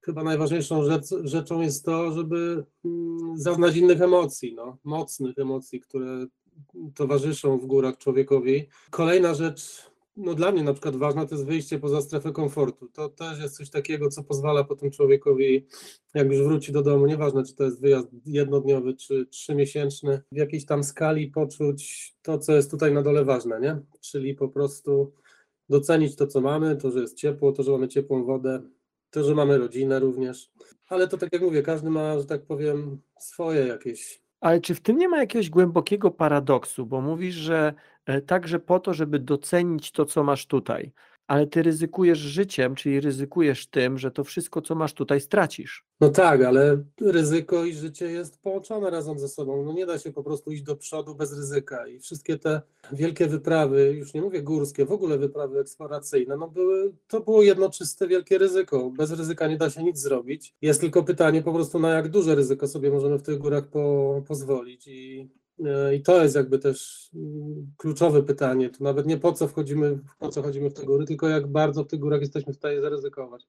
[0.00, 6.26] chyba najważniejszą rzecz, rzeczą jest to, żeby mm, zaznać innych emocji, no, mocnych emocji, które
[6.94, 8.68] towarzyszą w górach człowiekowi.
[8.90, 12.88] Kolejna rzecz, no dla mnie na przykład ważna, to jest wyjście poza strefę komfortu.
[12.88, 15.66] To też jest coś takiego, co pozwala potem człowiekowi,
[16.14, 20.66] jak już wróci do domu, nieważne czy to jest wyjazd jednodniowy czy trzymiesięczny, w jakiejś
[20.66, 23.80] tam skali poczuć to, co jest tutaj na dole ważne, nie?
[24.00, 25.12] Czyli po prostu
[25.72, 28.62] docenić to, co mamy, to, że jest ciepło, to, że mamy ciepłą wodę,
[29.10, 30.50] to, że mamy rodzinę również.
[30.88, 34.22] Ale to tak jak mówię, każdy ma, że tak powiem, swoje jakieś.
[34.40, 37.74] Ale czy w tym nie ma jakiegoś głębokiego paradoksu, bo mówisz, że
[38.06, 40.92] e, także po to, żeby docenić to, co masz tutaj,
[41.26, 45.84] ale ty ryzykujesz życiem, czyli ryzykujesz tym, że to wszystko, co masz tutaj, stracisz.
[46.00, 49.64] No tak, ale ryzyko i życie jest połączone razem ze sobą.
[49.64, 51.86] No nie da się po prostu iść do przodu bez ryzyka.
[51.86, 56.92] I wszystkie te wielkie wyprawy, już nie mówię górskie, w ogóle wyprawy eksploracyjne, no były,
[57.08, 58.90] to było jednoczyste wielkie ryzyko.
[58.90, 60.54] Bez ryzyka nie da się nic zrobić.
[60.62, 64.22] Jest tylko pytanie po prostu na jak duże ryzyko sobie możemy w tych górach po,
[64.28, 64.88] pozwolić.
[64.88, 65.28] I
[65.94, 68.70] I to jest jakby też mm, kluczowe pytanie.
[68.70, 71.84] To nawet nie po co wchodzimy, po co chodzimy w te góry, tylko jak bardzo
[71.84, 73.46] w tych górach jesteśmy w stanie zaryzykować.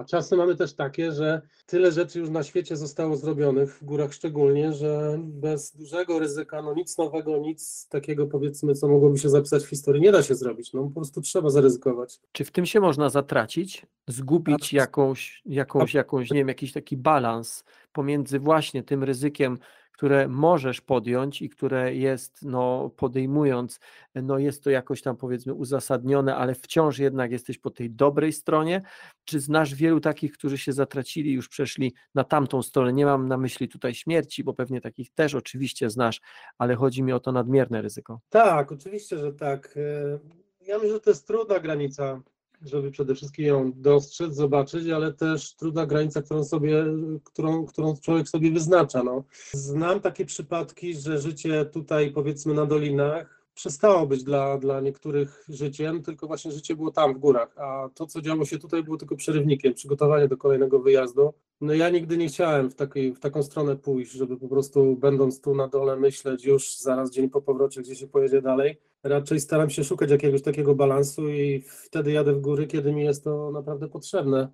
[0.00, 4.12] A czasy mamy też takie, że tyle rzeczy już na świecie zostało zrobionych, w górach
[4.12, 9.64] szczególnie, że bez dużego ryzyka, no nic nowego, nic takiego powiedzmy, co mogłoby się zapisać
[9.64, 10.72] w historii, nie da się zrobić.
[10.72, 12.20] No po prostu trzeba zaryzykować.
[12.32, 17.64] Czy w tym się można zatracić, zgubić jakąś, jakąś, jakąś, nie wiem, jakiś taki balans
[17.92, 19.58] pomiędzy właśnie tym ryzykiem,
[20.00, 23.80] które możesz podjąć i które jest, no, podejmując,
[24.14, 28.82] no, jest to jakoś tam powiedzmy uzasadnione, ale wciąż jednak jesteś po tej dobrej stronie.
[29.24, 32.92] Czy znasz wielu takich, którzy się zatracili, już przeszli na tamtą stronę?
[32.92, 36.20] Nie mam na myśli tutaj śmierci, bo pewnie takich też oczywiście znasz,
[36.58, 38.20] ale chodzi mi o to nadmierne ryzyko.
[38.28, 39.76] Tak, oczywiście, że tak.
[39.76, 40.18] E,
[40.66, 42.20] ja myślę, że to jest trudna granica
[42.62, 46.84] żeby przede wszystkim ją dostrzec, zobaczyć, ale też trudna granica, którą sobie,
[47.24, 49.02] którą, którą człowiek sobie wyznacza.
[49.02, 49.24] No.
[49.52, 56.02] Znam takie przypadki, że życie tutaj powiedzmy na dolinach przestało być dla, dla niektórych życiem,
[56.02, 59.16] tylko właśnie życie było tam w górach, a to, co działo się tutaj, było tylko
[59.16, 61.32] przerywnikiem, przygotowanie do kolejnego wyjazdu.
[61.60, 65.40] No ja nigdy nie chciałem w, takiej, w taką stronę pójść, żeby po prostu będąc
[65.40, 68.80] tu na dole myśleć już zaraz dzień po powrocie, gdzie się pojedzie dalej.
[69.02, 73.24] Raczej staram się szukać jakiegoś takiego balansu i wtedy jadę w góry, kiedy mi jest
[73.24, 74.48] to naprawdę potrzebne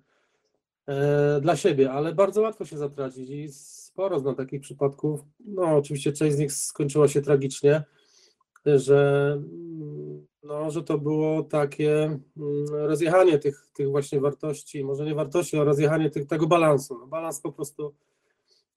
[0.87, 5.19] e, dla siebie, ale bardzo łatwo się zatracić i sporo znam takich przypadków.
[5.45, 7.83] No oczywiście część z nich skończyła się tragicznie,
[8.75, 9.41] że
[10.43, 15.65] no, że to było takie mm, rozjechanie tych, tych właśnie wartości, może nie wartości, ale
[15.65, 16.97] rozjechanie tych, tego balansu.
[16.99, 17.93] No, balans po prostu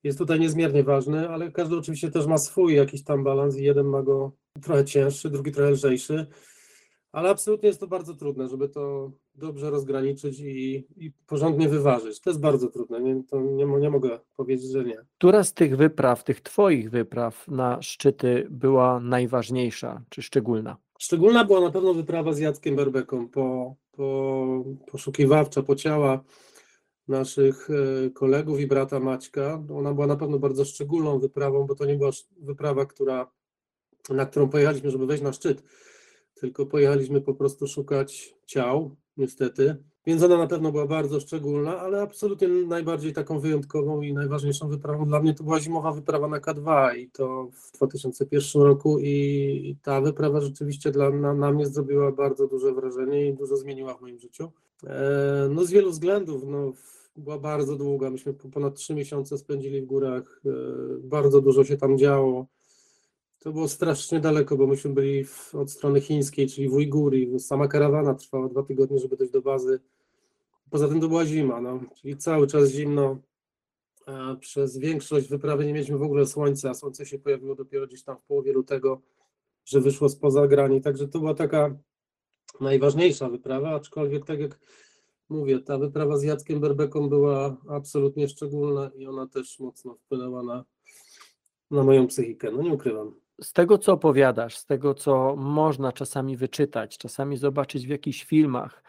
[0.03, 3.87] jest tutaj niezmiernie ważny, ale każdy oczywiście też ma swój jakiś tam balans i jeden
[3.87, 6.27] ma go trochę cięższy, drugi trochę lżejszy,
[7.13, 12.21] ale absolutnie jest to bardzo trudne, żeby to dobrze rozgraniczyć i, i porządnie wyważyć.
[12.21, 15.05] To jest bardzo trudne, nie, to nie, nie mogę powiedzieć, że nie.
[15.19, 20.77] Która z tych wypraw, tych Twoich wypraw na szczyty była najważniejsza czy szczególna?
[20.99, 24.47] Szczególna była na pewno wyprawa z Jackiem Berbeką po, po
[24.91, 26.25] poszukiwawcza po ciała
[27.09, 29.63] naszych e, kolegów i brata Maćka.
[29.75, 33.31] Ona była na pewno bardzo szczególną wyprawą, bo to nie była wyprawa, która,
[34.11, 35.63] na którą pojechaliśmy, żeby wejść na szczyt,
[36.41, 39.77] tylko pojechaliśmy po prostu szukać ciał, niestety.
[40.07, 45.07] Więc ona na pewno była bardzo szczególna, ale absolutnie najbardziej taką wyjątkową i najważniejszą wyprawą
[45.07, 50.01] dla mnie to była zimowa wyprawa na K2 i to w 2001 roku i ta
[50.01, 54.19] wyprawa rzeczywiście dla, na, na mnie zrobiła bardzo duże wrażenie i dużo zmieniła w moim
[54.19, 54.53] życiu.
[54.87, 56.73] E, no z wielu względów, no
[57.17, 60.51] była bardzo długa, myśmy ponad trzy miesiące spędzili w górach, e,
[60.99, 62.47] bardzo dużo się tam działo.
[63.41, 67.41] To było strasznie daleko, bo myśmy byli w, od strony chińskiej, czyli w Ujguri.
[67.41, 69.81] Sama karawana trwała dwa tygodnie, żeby dojść do bazy.
[70.71, 73.19] Poza tym to była zima, no, czyli cały czas zimno.
[74.07, 78.17] A przez większość wyprawy nie mieliśmy w ogóle słońca, słońce się pojawiło dopiero gdzieś tam
[78.17, 79.01] w połowie lutego,
[79.65, 80.81] że wyszło spoza grani.
[80.81, 81.77] Także to była taka
[82.61, 84.59] najważniejsza wyprawa, aczkolwiek tak jak
[85.29, 90.65] mówię, ta wyprawa z Jackiem Berbeką była absolutnie szczególna i ona też mocno wpłynęła na,
[91.71, 93.20] na moją psychikę, no nie ukrywam.
[93.43, 98.83] Z tego, co opowiadasz, z tego, co można czasami wyczytać, czasami zobaczyć w jakichś filmach,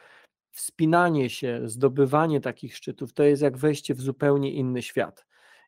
[0.52, 5.26] wspinanie się, zdobywanie takich szczytów to jest jak wejście w zupełnie inny świat.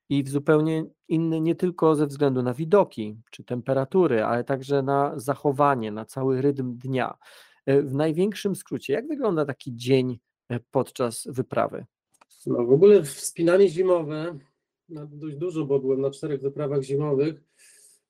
[0.09, 5.19] I w zupełnie inny nie tylko ze względu na widoki czy temperatury, ale także na
[5.19, 7.17] zachowanie, na cały rytm dnia.
[7.65, 10.19] E, w największym skrócie, jak wygląda taki dzień
[10.49, 11.85] e, podczas wyprawy?
[12.45, 14.37] No w ogóle wspinanie zimowe,
[14.89, 17.43] no dość dużo, bo byłem na czterech wyprawach zimowych,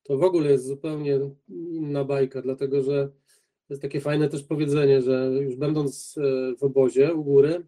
[0.03, 3.09] to w ogóle jest zupełnie inna bajka, dlatego że
[3.69, 7.65] jest takie fajne też powiedzenie, że już będąc e, w obozie u góry,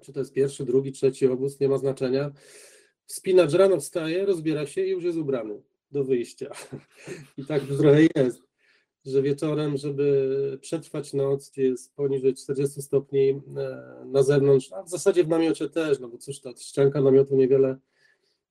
[0.00, 2.32] czy to jest pierwszy, drugi, trzeci obóz, nie ma znaczenia,
[3.06, 6.50] wspinacz rano wstaje, rozbiera się i już jest ubrany do wyjścia.
[7.38, 8.42] I tak trochę jest,
[9.04, 13.40] że wieczorem, żeby przetrwać noc, gdzie jest poniżej 40 stopni e,
[14.06, 17.78] na zewnątrz, a w zasadzie w namiocie też, no bo cóż, ta ścianka namiotu niewiele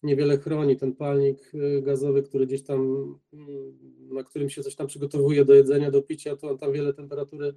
[0.03, 0.77] niewiele chroni.
[0.77, 2.79] Ten palnik y, gazowy, który gdzieś tam,
[3.33, 3.77] mm,
[4.13, 7.53] na którym się coś tam przygotowuje do jedzenia, do picia, to on tam wiele temperatury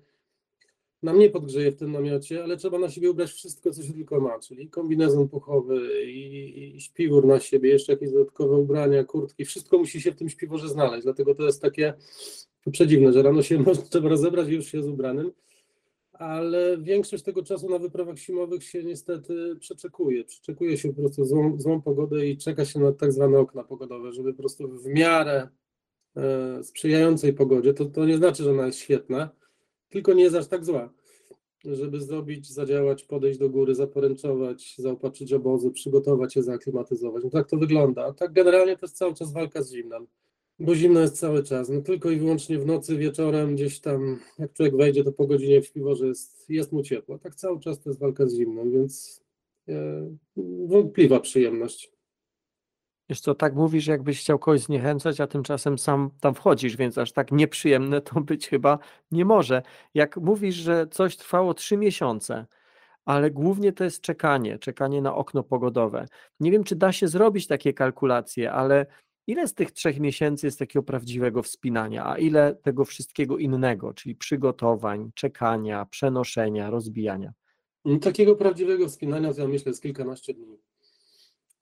[1.02, 4.20] nam nie podgrzeje w tym namiocie, ale trzeba na siebie ubrać wszystko, co się tylko
[4.20, 9.78] ma, czyli kombinezon puchowy i, i śpiwór na siebie, jeszcze jakieś dodatkowe ubrania, kurtki, wszystko
[9.78, 11.94] musi się w tym śpiworze znaleźć, dlatego to jest takie
[12.72, 15.32] przedziwne, że rano się można, trzeba rozebrać i już się z ubranym
[16.20, 20.24] ale większość tego czasu na wyprawach zimowych się niestety przeczekuje.
[20.24, 24.12] Przeczekuje się po prostu złą, złą pogodę i czeka się na tak zwane okna pogodowe,
[24.12, 25.48] żeby po prostu w miarę
[26.16, 29.30] e, sprzyjającej pogodzie, to, to nie znaczy, że ona jest świetna,
[29.88, 30.92] tylko nie jest aż tak zła,
[31.64, 37.24] żeby zrobić, zadziałać, podejść do góry, zaporęczować, zaopatrzyć obozy, przygotować je, zaaklimatyzować.
[37.24, 38.12] No tak to wygląda.
[38.12, 40.06] Tak generalnie to jest cały czas walka z zimnem
[40.60, 41.68] bo zimno jest cały czas.
[41.68, 45.62] No tylko i wyłącznie w nocy, wieczorem, gdzieś tam, jak człowiek wejdzie, to po godzinie
[45.62, 47.18] w śpiworze jest, jest mu ciepło.
[47.18, 49.22] Tak cały czas to jest walka z zimnem, więc
[49.68, 50.06] e,
[50.66, 51.92] wątpliwa przyjemność.
[53.08, 57.12] Wiesz co, tak mówisz, jakbyś chciał kogoś zniechęcać, a tymczasem sam tam wchodzisz, więc aż
[57.12, 58.78] tak nieprzyjemne to być chyba
[59.10, 59.62] nie może.
[59.94, 62.46] Jak mówisz, że coś trwało trzy miesiące,
[63.04, 66.06] ale głównie to jest czekanie, czekanie na okno pogodowe.
[66.40, 68.86] Nie wiem, czy da się zrobić takie kalkulacje, ale
[69.30, 74.16] Ile z tych trzech miesięcy jest takiego prawdziwego wspinania, a ile tego wszystkiego innego, czyli
[74.16, 77.32] przygotowań, czekania, przenoszenia, rozbijania?
[77.84, 80.58] No, takiego prawdziwego wspinania ja myślę jest kilkanaście dni,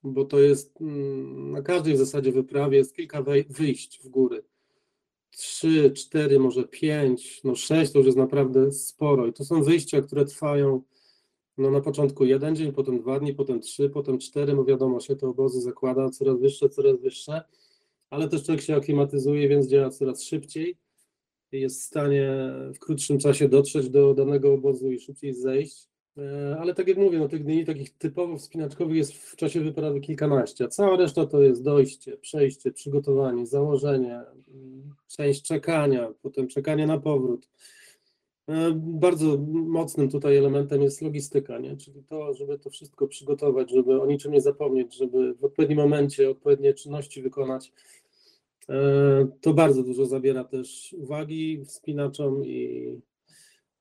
[0.02, 4.44] bo to jest mm, na każdej w zasadzie wyprawie jest kilka wyjść w góry.
[5.30, 10.02] Trzy, cztery, może pięć, no sześć to już jest naprawdę sporo i to są wyjścia,
[10.02, 10.82] które trwają
[11.58, 15.16] no na początku jeden dzień, potem dwa dni, potem trzy, potem cztery, no wiadomo, się
[15.16, 17.42] to obozy zakłada coraz wyższe, coraz wyższe,
[18.10, 20.76] ale też człowiek się aklimatyzuje, więc działa coraz szybciej,
[21.52, 25.88] jest w stanie w krótszym czasie dotrzeć do danego obozu i szybciej zejść.
[26.18, 30.00] E, ale tak jak mówię, no tych dni takich typowo wspinaczkowych jest w czasie wyprawy
[30.00, 34.20] kilkanaście, a cała reszta to jest dojście, przejście, przygotowanie, założenie,
[35.08, 37.48] część czekania, potem czekanie na powrót
[38.76, 41.76] bardzo mocnym tutaj elementem jest logistyka, nie?
[41.76, 46.30] czyli to, żeby to wszystko przygotować, żeby o niczym nie zapomnieć, żeby w odpowiednim momencie
[46.30, 47.72] odpowiednie czynności wykonać.
[49.40, 52.88] To bardzo dużo zabiera też uwagi wspinaczom i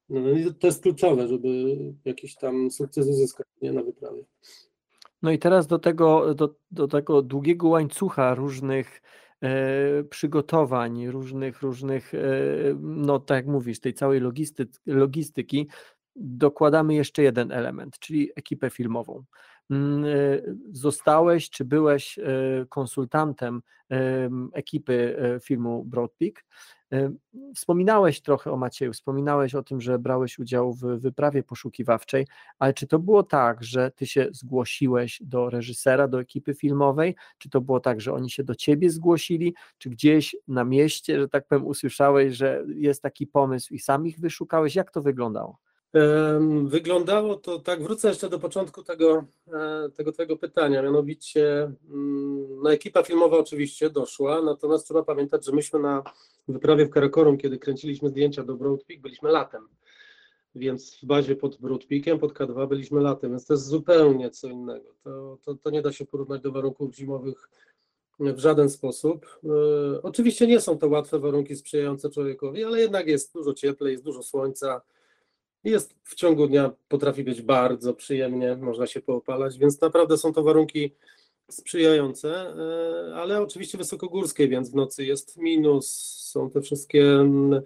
[0.09, 1.75] no, no to jest kluczowe, żeby
[2.05, 4.23] jakiś tam sukces uzyskać nie, na wyprawie.
[5.21, 9.01] No i teraz do tego, do, do tego długiego łańcucha różnych e,
[10.09, 12.19] przygotowań, różnych, różnych, e,
[12.79, 15.67] no tak jak mówisz, tej całej logisty, logistyki,
[16.15, 19.23] dokładamy jeszcze jeden element, czyli ekipę filmową.
[19.69, 20.41] Mm, e,
[20.71, 22.23] zostałeś, czy byłeś e,
[22.69, 23.61] konsultantem
[24.53, 26.45] ekipy e, filmu Broadpeak.
[27.55, 32.27] Wspominałeś trochę o Macieju, wspominałeś o tym, że brałeś udział w wyprawie poszukiwawczej,
[32.59, 37.15] ale czy to było tak, że ty się zgłosiłeś do reżysera, do ekipy filmowej?
[37.37, 39.55] Czy to było tak, że oni się do ciebie zgłosili?
[39.77, 44.19] Czy gdzieś na mieście, że tak powiem, usłyszałeś, że jest taki pomysł i sam ich
[44.19, 44.75] wyszukałeś?
[44.75, 45.57] Jak to wyglądało?
[46.63, 52.71] Wyglądało to tak, wrócę jeszcze do początku tego, e, tego Twojego pytania, mianowicie mm, no
[52.71, 56.03] ekipa filmowa oczywiście doszła, natomiast trzeba pamiętać, że myśmy na
[56.47, 59.67] wyprawie w Karakorum, kiedy kręciliśmy zdjęcia do Broad byliśmy latem,
[60.55, 61.81] więc w bazie pod Broad
[62.19, 64.95] pod K2 byliśmy latem, więc to jest zupełnie co innego.
[65.03, 67.49] To, to, to nie da się porównać do warunków zimowych
[68.19, 69.39] w żaden sposób.
[69.43, 74.03] E, oczywiście nie są to łatwe warunki sprzyjające człowiekowi, ale jednak jest dużo cieplej, jest
[74.03, 74.81] dużo słońca,
[75.63, 80.43] jest w ciągu dnia, potrafi być bardzo przyjemnie, można się poopalać, więc naprawdę są to
[80.43, 80.91] warunki
[81.51, 85.91] sprzyjające, e, ale oczywiście wysokogórskie, więc w nocy jest minus,
[86.31, 87.61] są te wszystkie mm,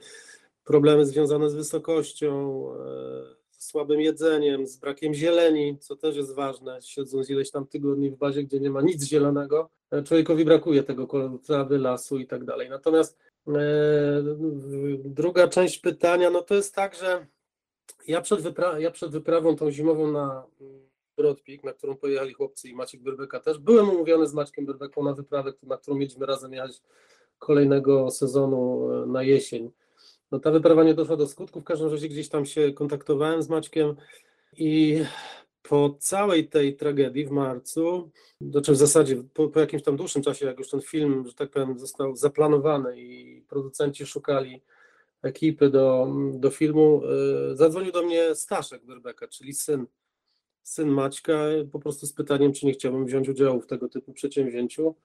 [0.63, 6.79] problemy związane z wysokością, e, z słabym jedzeniem, z brakiem zieleni, co też jest ważne,
[6.81, 11.07] siedząc ileś tam tygodni w bazie, gdzie nie ma nic zielonego, e, człowiekowi brakuje tego
[11.07, 12.69] koloru trawy, lasu i tak dalej.
[12.69, 13.17] Natomiast
[15.03, 17.25] druga część pytania, no to jest tak, że
[18.07, 20.43] ja przed, wypra ja przed wyprawą tą zimową na
[21.17, 25.13] Broadpeak, na którą pojechali chłopcy i Maciek Berbeka też, byłem umówiony z Maćkiem Berbeką na
[25.13, 26.81] wyprawę, na którą mieliśmy razem jechać
[27.39, 29.71] kolejnego sezonu e, na jesień.
[30.31, 33.49] No ta wyprawa nie doszła do skutku, w każdym razie gdzieś tam się kontaktowałem z
[33.49, 33.95] Maćkiem
[34.57, 35.03] i
[35.63, 40.45] po całej tej tragedii w marcu, znaczy w zasadzie po, po, jakimś tam dłuższym czasie,
[40.45, 44.61] jak już ten film, że tak powiem, został zaplanowany i producenci szukali
[45.21, 47.01] ekipy do, do filmu,
[47.51, 49.85] y, zadzwonił do mnie Staszek Berbeka, czyli syn,
[50.63, 51.33] syn Maćka,
[51.71, 54.95] po prostu z pytaniem, czy nie chciałbym wziąć udziału w tego typu przedsięwzięciu.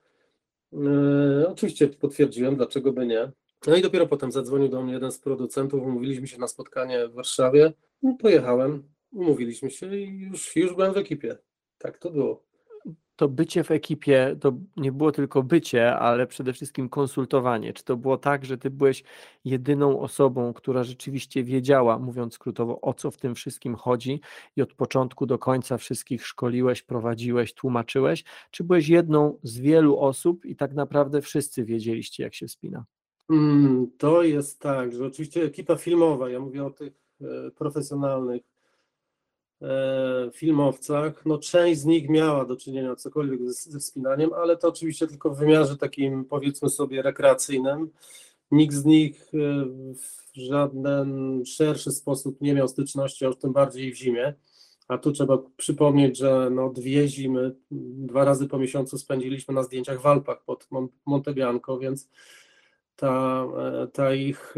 [0.73, 3.33] Y, oczywiście potwierdziłem, dlaczego by nie.
[3.67, 7.13] No i dopiero potem zadzwonił do mnie jeden z producentów, umówiliśmy się na spotkanie w
[7.13, 7.73] Warszawie.
[8.03, 11.39] No, pojechałem, umówiliśmy się i już, już byłem w ekipie.
[11.79, 12.46] Tak to było
[13.17, 17.73] to bycie w ekipie to nie było tylko bycie, ale przede wszystkim konsultowanie.
[17.73, 19.05] Czy to było tak, że ty byłeś
[19.45, 24.21] jedyną osobą, która rzeczywiście wiedziała, mówiąc skrótowo, o co w tym wszystkim chodzi
[24.57, 28.25] i od początku do końca wszystkich szkoliłeś, prowadziłeś, tłumaczyłeś?
[28.51, 32.85] Czy byłeś jedną z wielu osób i tak naprawdę wszyscy wiedzieliście, jak się spina?
[33.31, 38.43] Mm, to jest tak, że oczywiście ekipa filmowa, ja mówię o tych e, profesjonalnych
[40.35, 45.07] filmowcach, no część z nich miała do czynienia cokolwiek ze, ze wspinaniem, ale to oczywiście
[45.07, 47.91] tylko w wymiarze takim powiedzmy sobie rekreacyjnym.
[48.51, 53.93] Nikt z nich e, w żaden szerszy sposób nie miał styczności, a już tym bardziej
[53.93, 54.35] w zimie.
[54.89, 60.01] A tu trzeba przypomnieć, że no dwie zimy, dwa razy po miesiącu spędziliśmy na zdjęciach
[60.01, 60.69] w Alpach pod
[61.07, 62.09] Monte Bianco, więc
[62.97, 63.47] ta,
[63.83, 64.55] e, ta ich,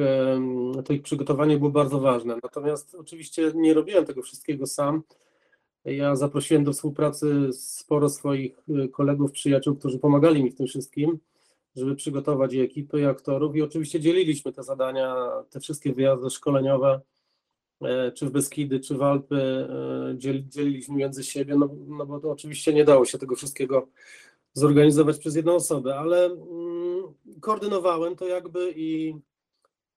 [0.85, 2.39] to ich przygotowanie było bardzo ważne.
[2.43, 5.03] Natomiast oczywiście nie robiłem tego wszystkiego sam.
[5.85, 11.19] Ja zaprosiłem do współpracy sporo swoich e, kolegów, przyjaciół, którzy pomagali mi w tym wszystkim,
[11.77, 13.57] żeby przygotować i ekipy, i aktorów.
[13.57, 15.17] I oczywiście dzieliliśmy te zadania,
[15.51, 17.01] te wszystkie wyjazdy szkoleniowe,
[17.83, 19.69] e, czy w Beskidy, czy w Alpy,
[20.49, 23.89] dzieliliśmy między siebie, no, no bo oczywiście nie dało się tego wszystkiego
[24.53, 26.78] zorganizować przez jedną osobę, ale mm,
[27.41, 29.15] koordynowałem to jakby i,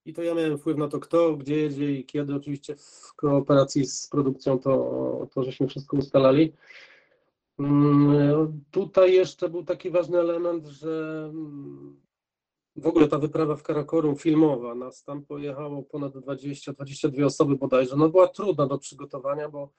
[0.05, 2.35] i to ja miałem wpływ na to, kto, gdzie jedzie i kiedy.
[2.35, 6.53] Oczywiście w kooperacji z produkcją to, to żeśmy wszystko ustalali.
[7.59, 12.01] Mm, tutaj jeszcze był taki ważny element, że mm,
[12.75, 18.09] w ogóle ta wyprawa w Karakorum filmowa, nas tam pojechało ponad 20-22 osoby bodajże, no
[18.09, 19.69] była trudna do przygotowania, bo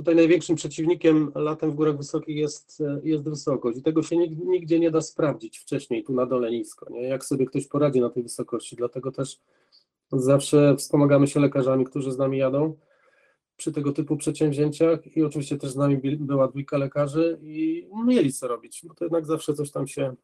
[0.00, 4.90] Tutaj największym przeciwnikiem latem w górach wysokich jest, jest wysokość i tego się nigdzie nie
[4.90, 7.02] da sprawdzić wcześniej tu na dole nisko, nie?
[7.02, 9.40] jak sobie ktoś poradzi na tej wysokości, dlatego też
[10.12, 12.76] zawsze wspomagamy się lekarzami, którzy z nami jadą
[13.56, 18.48] przy tego typu przedsięwzięciach i oczywiście też z nami była dwójka lekarzy i mieli co
[18.48, 20.14] robić, bo to jednak zawsze coś tam się,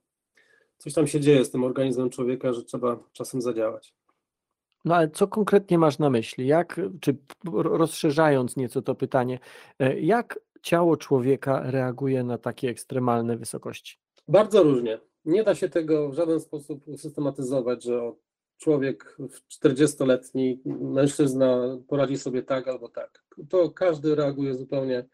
[0.78, 3.94] coś tam się dzieje z tym organizmem człowieka, że trzeba czasem zadziałać.
[4.86, 6.46] No ale co konkretnie masz na myśli?
[6.46, 7.16] Jak, czy
[7.54, 9.38] rozszerzając nieco to pytanie,
[9.78, 13.98] e, jak ciało człowieka reaguje na takie ekstremalne wysokości?
[14.28, 15.00] Bardzo różnie.
[15.24, 18.12] nie da się tego w żaden sposób usystematyzować, że
[18.56, 19.16] człowiek
[19.64, 23.24] 40-letni mężczyzna poradzi sobie tak albo tak.
[23.48, 25.04] To każdy reaguje zupełnie,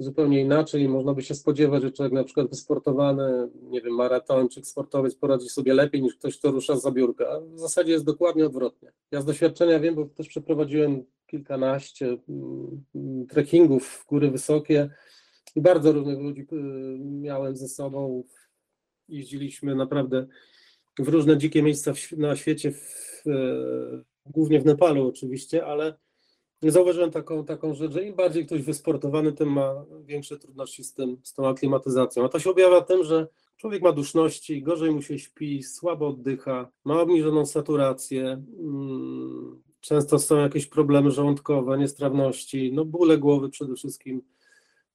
[0.00, 0.88] zupełnie inaczej.
[0.88, 5.74] Można by się spodziewać, że człowiek na przykład wysportowany, nie wiem, maratończyk, sportowiec poradzi sobie
[5.74, 7.28] lepiej niż ktoś, kto rusza z zabiórka.
[7.28, 8.92] A w zasadzie jest dokładnie odwrotnie.
[9.10, 14.90] Ja z doświadczenia wiem, bo też przeprowadziłem kilkanaście mm, trekkingów w góry wysokie
[15.56, 16.56] i bardzo różnych ludzi y,
[17.00, 18.24] miałem ze sobą.
[19.08, 20.26] Jeździliśmy naprawdę
[20.98, 25.94] w różne dzikie miejsca na świecie, w, e, głównie w Nepalu oczywiście, ale
[26.62, 31.16] zauważyłem taką, taką rzecz, że im bardziej ktoś wysportowany, tym ma większe trudności z, tym,
[31.22, 32.24] z tą aklimatyzacją.
[32.24, 36.68] A to się objawia tym, że człowiek ma duszności, gorzej mu się śpi, słabo oddycha,
[36.84, 44.22] ma obniżoną saturację, mm, często są jakieś problemy żołądkowe, niestrawności, no bóle głowy przede wszystkim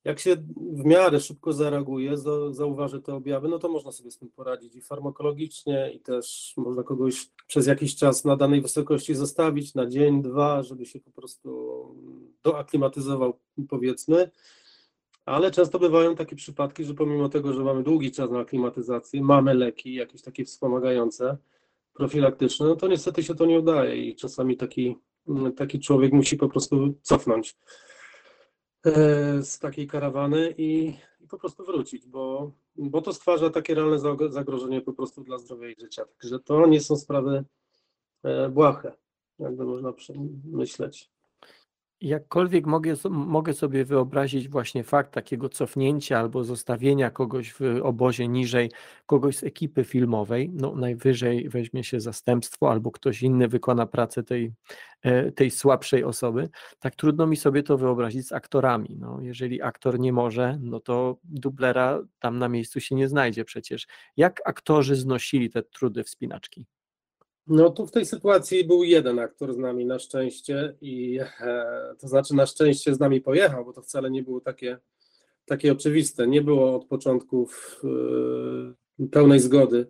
[0.06, 2.18] jak się w miarę szybko zareaguje,
[2.52, 6.84] zauważy te objawy, no to można sobie z tym poradzić i farmakologicznie, i też można
[6.84, 11.50] kogoś przez jakiś czas na danej wysokości zostawić, na dzień, dwa, żeby się po prostu
[12.44, 13.40] doaklimatyzował,
[13.70, 14.32] powiedzmy.
[15.26, 19.54] Ale często bywają takie przypadki, że pomimo tego, że mamy długi czas na aklimatyzację, mamy
[19.54, 21.38] leki, jakieś takie wspomagające,
[21.94, 24.98] profilaktyczne, no to niestety się to nie udaje i czasami taki,
[25.58, 27.58] taki człowiek musi po prostu cofnąć.
[28.86, 34.00] E, z takiej karawany i, i, po prostu wrócić, bo, bo to stwarza takie realne
[34.30, 36.06] zagrożenie po prostu dla zdrowia i życia.
[36.06, 37.46] Także to nie są sprawy
[38.24, 38.94] e, błahe,
[39.40, 39.94] jakby można
[40.46, 41.15] myśleć.
[42.02, 48.72] Jakkolwiek mogę, mogę sobie wyobrazić właśnie fakt takiego cofnięcia albo zostawienia kogoś w obozie niżej,
[49.06, 54.54] kogoś z ekipy filmowej, no najwyżej weźmie się zastępstwo albo ktoś inny wykona pracę tej,
[55.02, 58.96] e, tej słabszej osoby, tak trudno mi sobie to wyobrazić z aktorami.
[59.00, 63.88] No, jeżeli aktor nie może, no to dublera tam na miejscu się nie znajdzie przecież.
[64.18, 66.66] Jak aktorzy znosili te trudy wspinaczki?
[67.48, 72.08] No tu w tej sytuacji był jeden aktor z nami na szczęście i e, to
[72.08, 74.78] znaczy na szczęście z nami pojechał, bo to wcale nie było takie,
[75.46, 76.28] takie oczywiste.
[76.28, 77.50] Nie było od początku
[79.02, 79.88] e, pełnej zgody,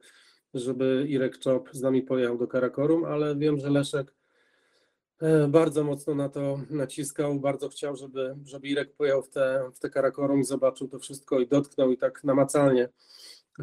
[0.53, 4.13] żeby Irek Czop z nami pojechał do Karakorum, ale wiem, że Leszek
[5.21, 9.79] e, bardzo mocno na to naciskał, bardzo chciał, żeby, żeby Irek pojechał w te, w
[9.79, 12.89] te Karakorum zobaczył to wszystko i dotknął i tak namacalnie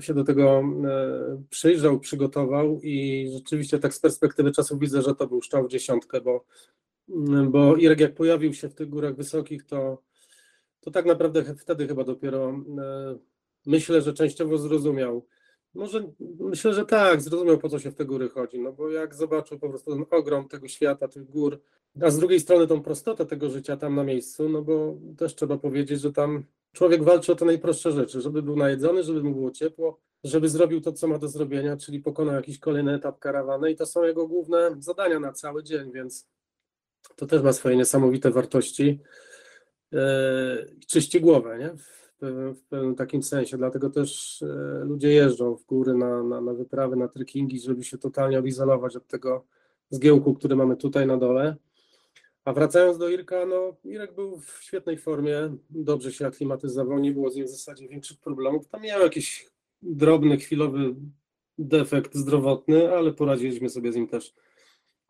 [0.01, 5.27] się do tego e, przyjrzał, przygotował i rzeczywiście tak z perspektywy czasu widzę, że to
[5.27, 6.45] był szczał w dziesiątkę, bo,
[7.49, 10.03] bo Irek jak pojawił się w tych górach wysokich, to,
[10.81, 13.19] to tak naprawdę wtedy chyba dopiero e,
[13.67, 15.27] myślę, że częściowo zrozumiał.
[15.75, 19.15] Może myślę, że tak, zrozumiał po co się w te góry chodzi, no bo jak
[19.15, 21.61] zobaczył po prostu ten ogrom tego świata, tych gór,
[22.01, 25.59] a z drugiej strony tą prostotę tego życia tam na miejscu, no bo też trzeba
[25.59, 29.51] powiedzieć, że tam Człowiek walczy o te najprostsze rzeczy, żeby był najedzony, żeby mu było
[29.51, 33.77] ciepło, żeby zrobił to, co ma do zrobienia, czyli pokonał jakiś kolejny etap karawany i
[33.77, 36.29] to są jego główne zadania na cały dzień, więc
[37.17, 39.01] to też ma swoje niesamowite wartości.
[39.93, 40.01] Yy,
[40.87, 41.71] czyści głowę, nie?
[42.55, 46.97] W, pewnym, takim sensie, dlatego też yy, ludzie jeżdżą w góry na, na, na wyprawy,
[46.97, 49.45] na trekkingi, żeby się totalnie odizolować od tego
[49.91, 51.57] zgiełku, który mamy tutaj na dole.
[52.45, 57.31] A wracając do Irka, no Irek był w świetnej formie, dobrze się aklimatyzował, nie było
[57.31, 58.69] z nim w zasadzie większych problemów.
[58.69, 59.51] Tam miał jakiś
[59.83, 60.95] drobny, chwilowy
[61.59, 64.35] defekt zdrowotny, ale poradziliśmy sobie z nim też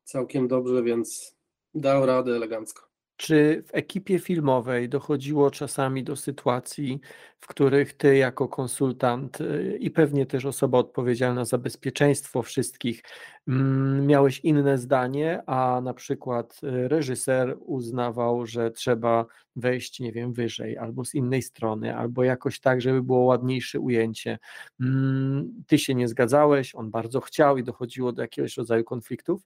[0.04, 1.36] całkiem dobrze, więc
[1.74, 2.91] dał radę elegancko.
[3.22, 7.00] Czy w ekipie filmowej dochodziło czasami do sytuacji,
[7.40, 13.02] w których ty jako konsultant y, i pewnie też osoba odpowiedzialna za bezpieczeństwo wszystkich
[13.48, 20.32] mm, miałeś inne zdanie, a na przykład y, reżyser uznawał, że trzeba wejść, nie wiem,
[20.32, 24.38] wyżej albo z innej strony, albo jakoś tak, żeby było ładniejsze ujęcie.
[24.80, 29.42] Mm, ty się nie zgadzałeś, on bardzo chciał i dochodziło do jakiegoś rodzaju konfliktów?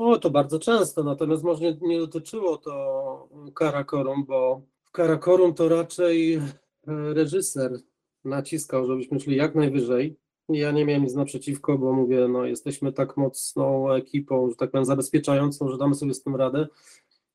[0.00, 6.34] O, to bardzo często, natomiast może nie, dotyczyło to Karakorum, bo w Karakorum to raczej
[6.34, 6.40] e,
[6.86, 7.80] reżyser
[8.24, 10.16] naciskał, żebyśmy szli jak najwyżej.
[10.48, 14.84] Ja nie miałem nic naprzeciwko, bo mówię, no jesteśmy tak mocną ekipą, że tak powiem,
[14.84, 16.66] zabezpieczającą, że damy sobie z tym radę.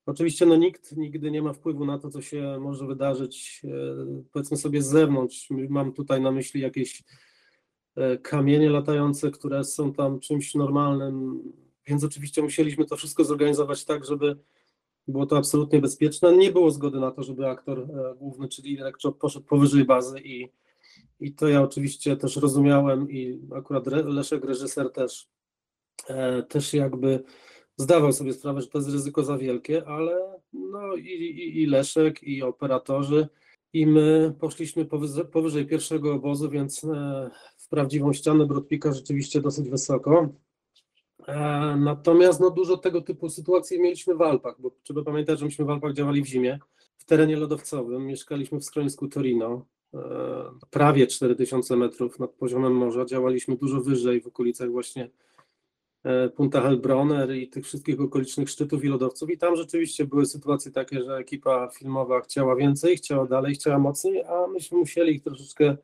[0.06, 4.58] Oczywiście no nikt nigdy nie ma wpływu na to, co się może wydarzyć, e, powiedzmy
[4.58, 5.50] sobie z zewnątrz.
[5.70, 7.04] Mam tutaj na myśli jakieś
[7.96, 11.44] e, kamienie latające, które są tam czymś normalnym,
[11.88, 14.38] więc oczywiście musieliśmy to wszystko zorganizować tak, żeby
[15.08, 16.38] było to absolutnie bezpieczne.
[16.38, 20.50] Nie było zgody na to, żeby aktor e, główny, czyli Irek poszedł powyżej bazy i,
[21.20, 25.28] i to ja oczywiście też rozumiałem i akurat Leszek, reżyser też,
[26.08, 27.24] e, też jakby
[27.78, 32.24] zdawał sobie sprawę, że to jest ryzyko za wielkie, ale no i, i, i Leszek,
[32.24, 33.28] i operatorzy,
[33.74, 39.70] i my poszliśmy powyżej, powyżej pierwszego obozu, więc e, w prawdziwą ścianę Brodpika rzeczywiście dosyć
[39.70, 40.30] wysoko.
[41.28, 45.66] E, natomiast no, dużo tego typu sytuacji mieliśmy w Alpach, bo trzeba pamiętać, że myśmy
[45.66, 46.60] w Alpach działali w zimie,
[46.98, 50.00] w terenie lodowcowym, mieszkaliśmy w schronisku Torino, e,
[50.70, 55.10] prawie 4000 metrów nad poziomem morza, działaliśmy dużo wyżej w okolicach właśnie
[56.04, 59.30] e, Punta Helbronner i tych wszystkich okolicznych szczytów i lodowców.
[59.30, 64.24] I tam rzeczywiście były sytuacje takie, że ekipa filmowa chciała więcej, chciała dalej, chciała mocniej,
[64.24, 65.78] a myśmy musieli ich troszeczkę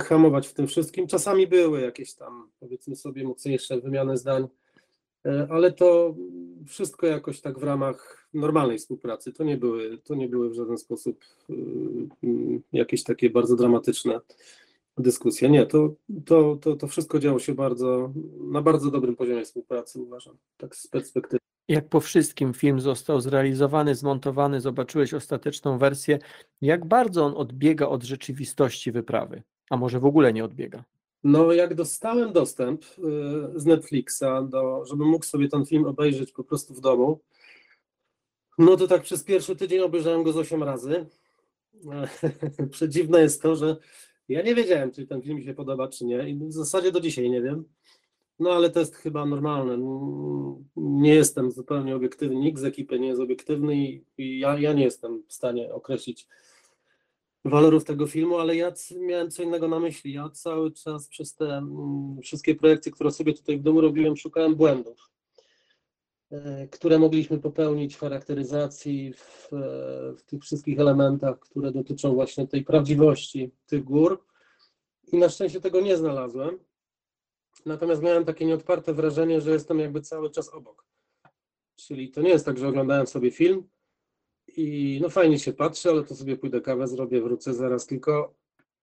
[0.00, 1.06] hamować w tym wszystkim.
[1.06, 4.48] Czasami były jakieś tam, powiedzmy sobie, mocniejsze wymiany zdań,
[5.26, 6.14] e, ale to
[6.66, 9.32] wszystko jakoś tak w ramach normalnej współpracy.
[9.32, 11.54] To nie były, to nie były w żaden sposób e,
[12.72, 14.20] jakieś takie bardzo dramatyczne
[14.98, 15.50] dyskusje.
[15.50, 15.94] Nie, to,
[16.26, 20.86] to, to, to wszystko działo się bardzo, na bardzo dobrym poziomie współpracy, uważam, tak z
[20.86, 21.47] perspektywy.
[21.68, 26.18] Jak po wszystkim film został zrealizowany, zmontowany, zobaczyłeś ostateczną wersję.
[26.60, 29.42] Jak bardzo on odbiega od rzeczywistości wyprawy?
[29.70, 30.84] A może w ogóle nie odbiega?
[31.24, 36.44] No, jak dostałem dostęp y, z Netflixa, do, żebym mógł sobie ten film obejrzeć po
[36.44, 37.20] prostu w domu,
[38.58, 41.06] no to tak przez pierwszy tydzień obejrzałem go z 8 razy.
[42.70, 43.76] Przedziwne jest to, że
[44.28, 46.28] ja nie wiedziałem, czy ten film mi się podoba, czy nie.
[46.28, 47.64] I w zasadzie do dzisiaj nie wiem.
[48.38, 49.78] No ale to jest chyba normalne.
[50.76, 53.76] Nie jestem zupełnie obiektywny, nikt z ekipy nie jest obiektywny
[54.18, 56.28] i ja, ja nie jestem w stanie określić
[57.44, 60.12] walorów tego filmu, ale ja miałem co innego na myśli.
[60.12, 64.54] Ja cały czas przez te mm, wszystkie projekty, które sobie tutaj w domu robiłem, szukałem
[64.54, 65.10] błędów,
[66.30, 72.46] e, które mogliśmy popełnić w charakteryzacji, w, e, w tych wszystkich elementach, które dotyczą właśnie
[72.46, 74.24] tej prawdziwości tych gór.
[75.12, 76.58] I na szczęście tego nie znalazłem.
[77.66, 80.86] Natomiast miałem takie nieodparte wrażenie, że jestem jakby cały czas obok.
[81.76, 83.68] Czyli to nie jest tak, że oglądałem sobie film
[84.56, 88.34] i no fajnie się patrzy, ale to sobie pójdę kawę zrobię, wrócę zaraz, tylko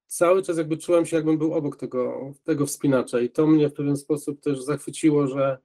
[0.08, 3.74] cały czas jakby czułem się, jakbym był obok tego, tego wspinacza i to mnie w
[3.74, 5.58] pewien sposób też zachwyciło, że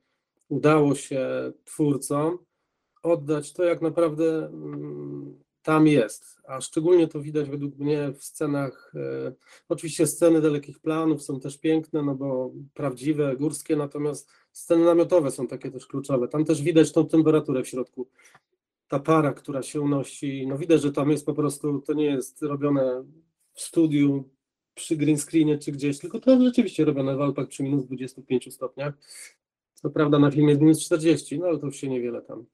[0.48, 2.38] udało się twórcom
[3.02, 8.92] oddać to, jak naprawdę mm, tam jest, a szczególnie to widać według mnie w scenach,
[8.94, 9.32] e,
[9.68, 15.46] oczywiście sceny dalekich planów są też piękne, no bo prawdziwe, górskie, natomiast sceny namiotowe są
[15.46, 18.08] takie też kluczowe, tam też widać tą temperaturę w środku,
[18.88, 22.42] ta para, która się unosi, no widać, że tam jest po prostu, to nie jest
[22.42, 23.04] robione
[23.54, 24.24] w studiu
[24.74, 28.54] przy green screenie czy gdzieś, tylko to jest rzeczywiście robione w Alpach przy minus 25
[28.54, 28.94] stopniach.
[29.74, 32.44] Co prawda na filmie jest minus 40, no ale to już się niewiele tam.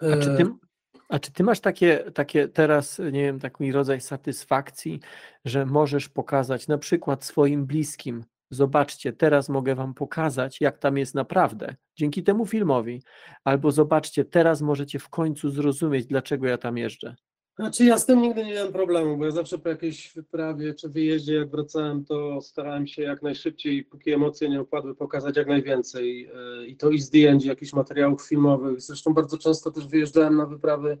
[0.00, 0.65] A czy ty, e,
[1.08, 5.00] a czy ty masz takie, takie teraz, nie wiem, taki rodzaj satysfakcji,
[5.44, 11.14] że możesz pokazać na przykład swoim bliskim, zobaczcie, teraz mogę wam pokazać, jak tam jest
[11.14, 13.02] naprawdę, dzięki temu filmowi,
[13.44, 17.16] albo zobaczcie, teraz możecie w końcu zrozumieć, dlaczego ja tam jeżdżę.
[17.56, 20.88] Znaczy ja z tym nigdy nie miałem problemu, bo ja zawsze po jakiejś wyprawie czy
[20.88, 26.30] wyjeździe, jak wracałem, to starałem się jak najszybciej, póki emocje nie opadły, pokazać jak najwięcej.
[26.34, 28.80] E, I to i zdjęć, jakichś materiałów filmowych.
[28.80, 30.98] Zresztą bardzo często też wyjeżdżałem na wyprawy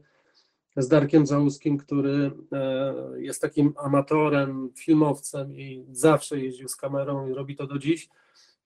[0.76, 7.34] z Darkiem Załuskim, który e, jest takim amatorem, filmowcem i zawsze jeździł z kamerą i
[7.34, 8.08] robi to do dziś.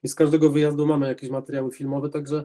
[0.02, 2.44] I z każdego wyjazdu mamy jakieś materiały filmowe, także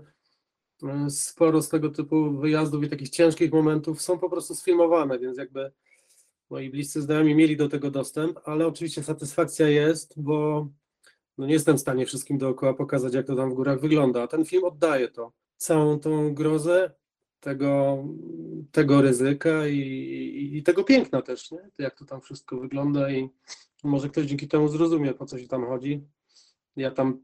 [1.10, 5.72] sporo z tego typu wyjazdów i takich ciężkich momentów są po prostu sfilmowane, więc jakby
[6.50, 10.68] moi bliscy znajomi mieli do tego dostęp, ale oczywiście satysfakcja jest, bo
[11.38, 14.28] no nie jestem w stanie wszystkim dookoła pokazać, jak to tam w górach wygląda, a
[14.28, 15.32] ten film oddaje to.
[15.58, 16.92] Całą tą grozę,
[17.40, 18.04] tego,
[18.72, 21.70] tego ryzyka i, i, i, tego piękna też, nie?
[21.80, 23.30] jak to tam wszystko wygląda i
[23.84, 26.08] może ktoś dzięki temu zrozumie, po co się tam chodzi.
[26.76, 27.22] Ja tam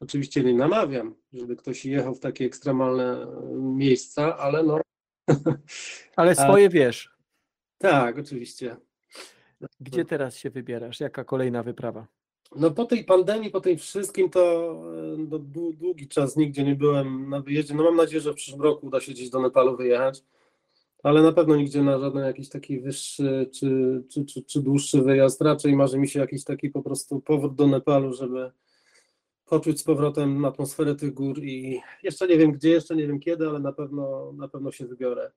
[0.00, 4.80] oczywiście nie namawiam, żeby ktoś jechał w takie ekstremalne miejsca, ale no...
[6.16, 7.10] Ale swoje wiesz.
[7.78, 8.76] Tak, oczywiście.
[9.80, 11.00] Gdzie teraz się wybierasz?
[11.00, 12.06] Jaka kolejna wyprawa?
[12.56, 14.72] No po tej pandemii, po tej wszystkim, to
[15.14, 15.38] e, no,
[15.72, 17.74] długi czas nigdzie nie byłem na wyjeździe.
[17.74, 20.22] No mam nadzieję, że w przyszłym roku uda się gdzieś do Nepalu wyjechać,
[21.02, 25.40] ale na pewno nigdzie na żaden jakiś taki wyższy czy, czy, czy, czy dłuższy wyjazd.
[25.40, 28.50] Raczej marzy mi się jakiś taki po prostu powrót do Nepalu, żeby
[29.46, 33.48] poczuć z powrotem atmosferę tych gór i jeszcze nie wiem gdzie, jeszcze nie wiem kiedy,
[33.48, 35.30] ale na pewno, na pewno się wybiorę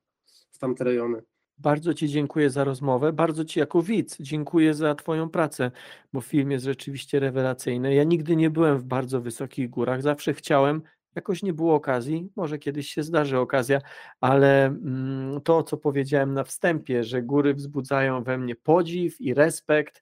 [0.51, 1.21] w tamte rejony.
[1.57, 3.13] Bardzo Ci dziękuję za rozmowę.
[3.13, 5.71] Bardzo Ci jako widz dziękuję za Twoją pracę,
[6.13, 7.95] bo film jest rzeczywiście rewelacyjny.
[7.95, 10.01] Ja nigdy nie byłem w bardzo wysokich górach.
[10.01, 10.81] Zawsze chciałem,
[11.15, 12.29] jakoś nie było okazji.
[12.35, 13.81] Może kiedyś się zdarzy okazja,
[14.21, 20.01] ale mm, to, co powiedziałem na wstępie, że góry wzbudzają we mnie podziw i respekt,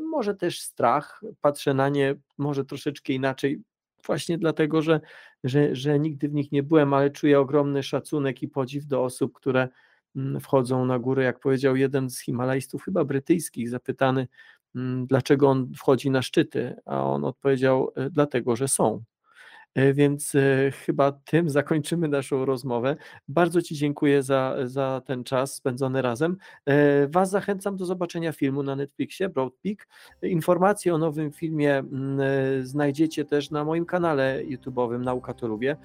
[0.00, 1.20] może też strach.
[1.40, 3.62] Patrzę na nie może troszeczkę inaczej,
[4.06, 5.00] właśnie dlatego, że,
[5.44, 9.32] że, że nigdy w nich nie byłem, ale czuję ogromny szacunek i podziw do osób,
[9.34, 9.68] które
[10.16, 14.28] Mm, wchodzą na górę, jak powiedział jeden z Himalajstów, chyba brytyjskich, zapytany,
[14.74, 19.02] mm, dlaczego on wchodzi na szczyty, a on odpowiedział, e, dlatego, że są.
[19.76, 22.96] E, więc e, chyba tym zakończymy naszą rozmowę.
[23.28, 26.36] Bardzo Ci dziękuję za, za ten czas spędzony razem.
[26.66, 29.88] E, Was zachęcam do zobaczenia filmu na Netflixie, Broad Peak.
[30.22, 32.20] Informacje o nowym filmie mm,
[32.66, 35.76] znajdziecie też na moim kanale YouTube'owym Nauka to lubię.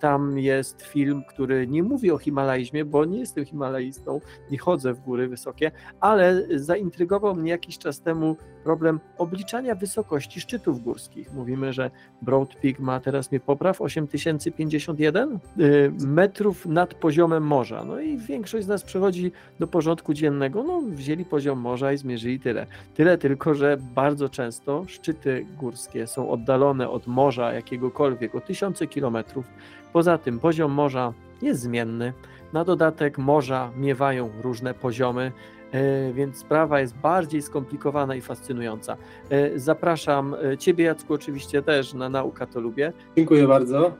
[0.00, 4.20] Tam jest film, który nie mówi o Himalajzmie, bo nie jestem Himalajistą,
[4.50, 5.70] nie chodzę w góry wysokie,
[6.00, 11.32] ale zaintrygował mnie jakiś czas temu problem obliczania wysokości szczytów górskich.
[11.32, 11.90] Mówimy, że
[12.22, 17.84] Broad Peak ma teraz popraw 8051 y, metrów nad poziomem morza.
[17.84, 20.62] No i większość z nas przechodzi do porządku dziennego.
[20.62, 22.66] No, wzięli poziom morza i zmierzyli tyle.
[22.94, 29.46] Tyle tylko, że bardzo często szczyty górskie są oddalone od morza jakiegokolwiek o tysiące kilometrów.
[29.92, 31.12] Poza tym poziom morza
[31.42, 32.12] jest zmienny.
[32.52, 35.32] Na dodatek morza miewają różne poziomy.
[35.72, 38.96] E, więc sprawa jest bardziej skomplikowana i fascynująca.
[39.30, 42.92] E, zapraszam e, Ciebie, Jacku, oczywiście też na Nauka to lubię.
[43.16, 43.94] Dziękuję bardzo.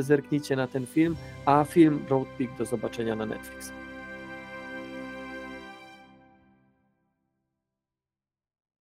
[0.00, 1.16] Zerknijcie na ten film,
[1.46, 3.72] a film Road Peak do zobaczenia na Netflix.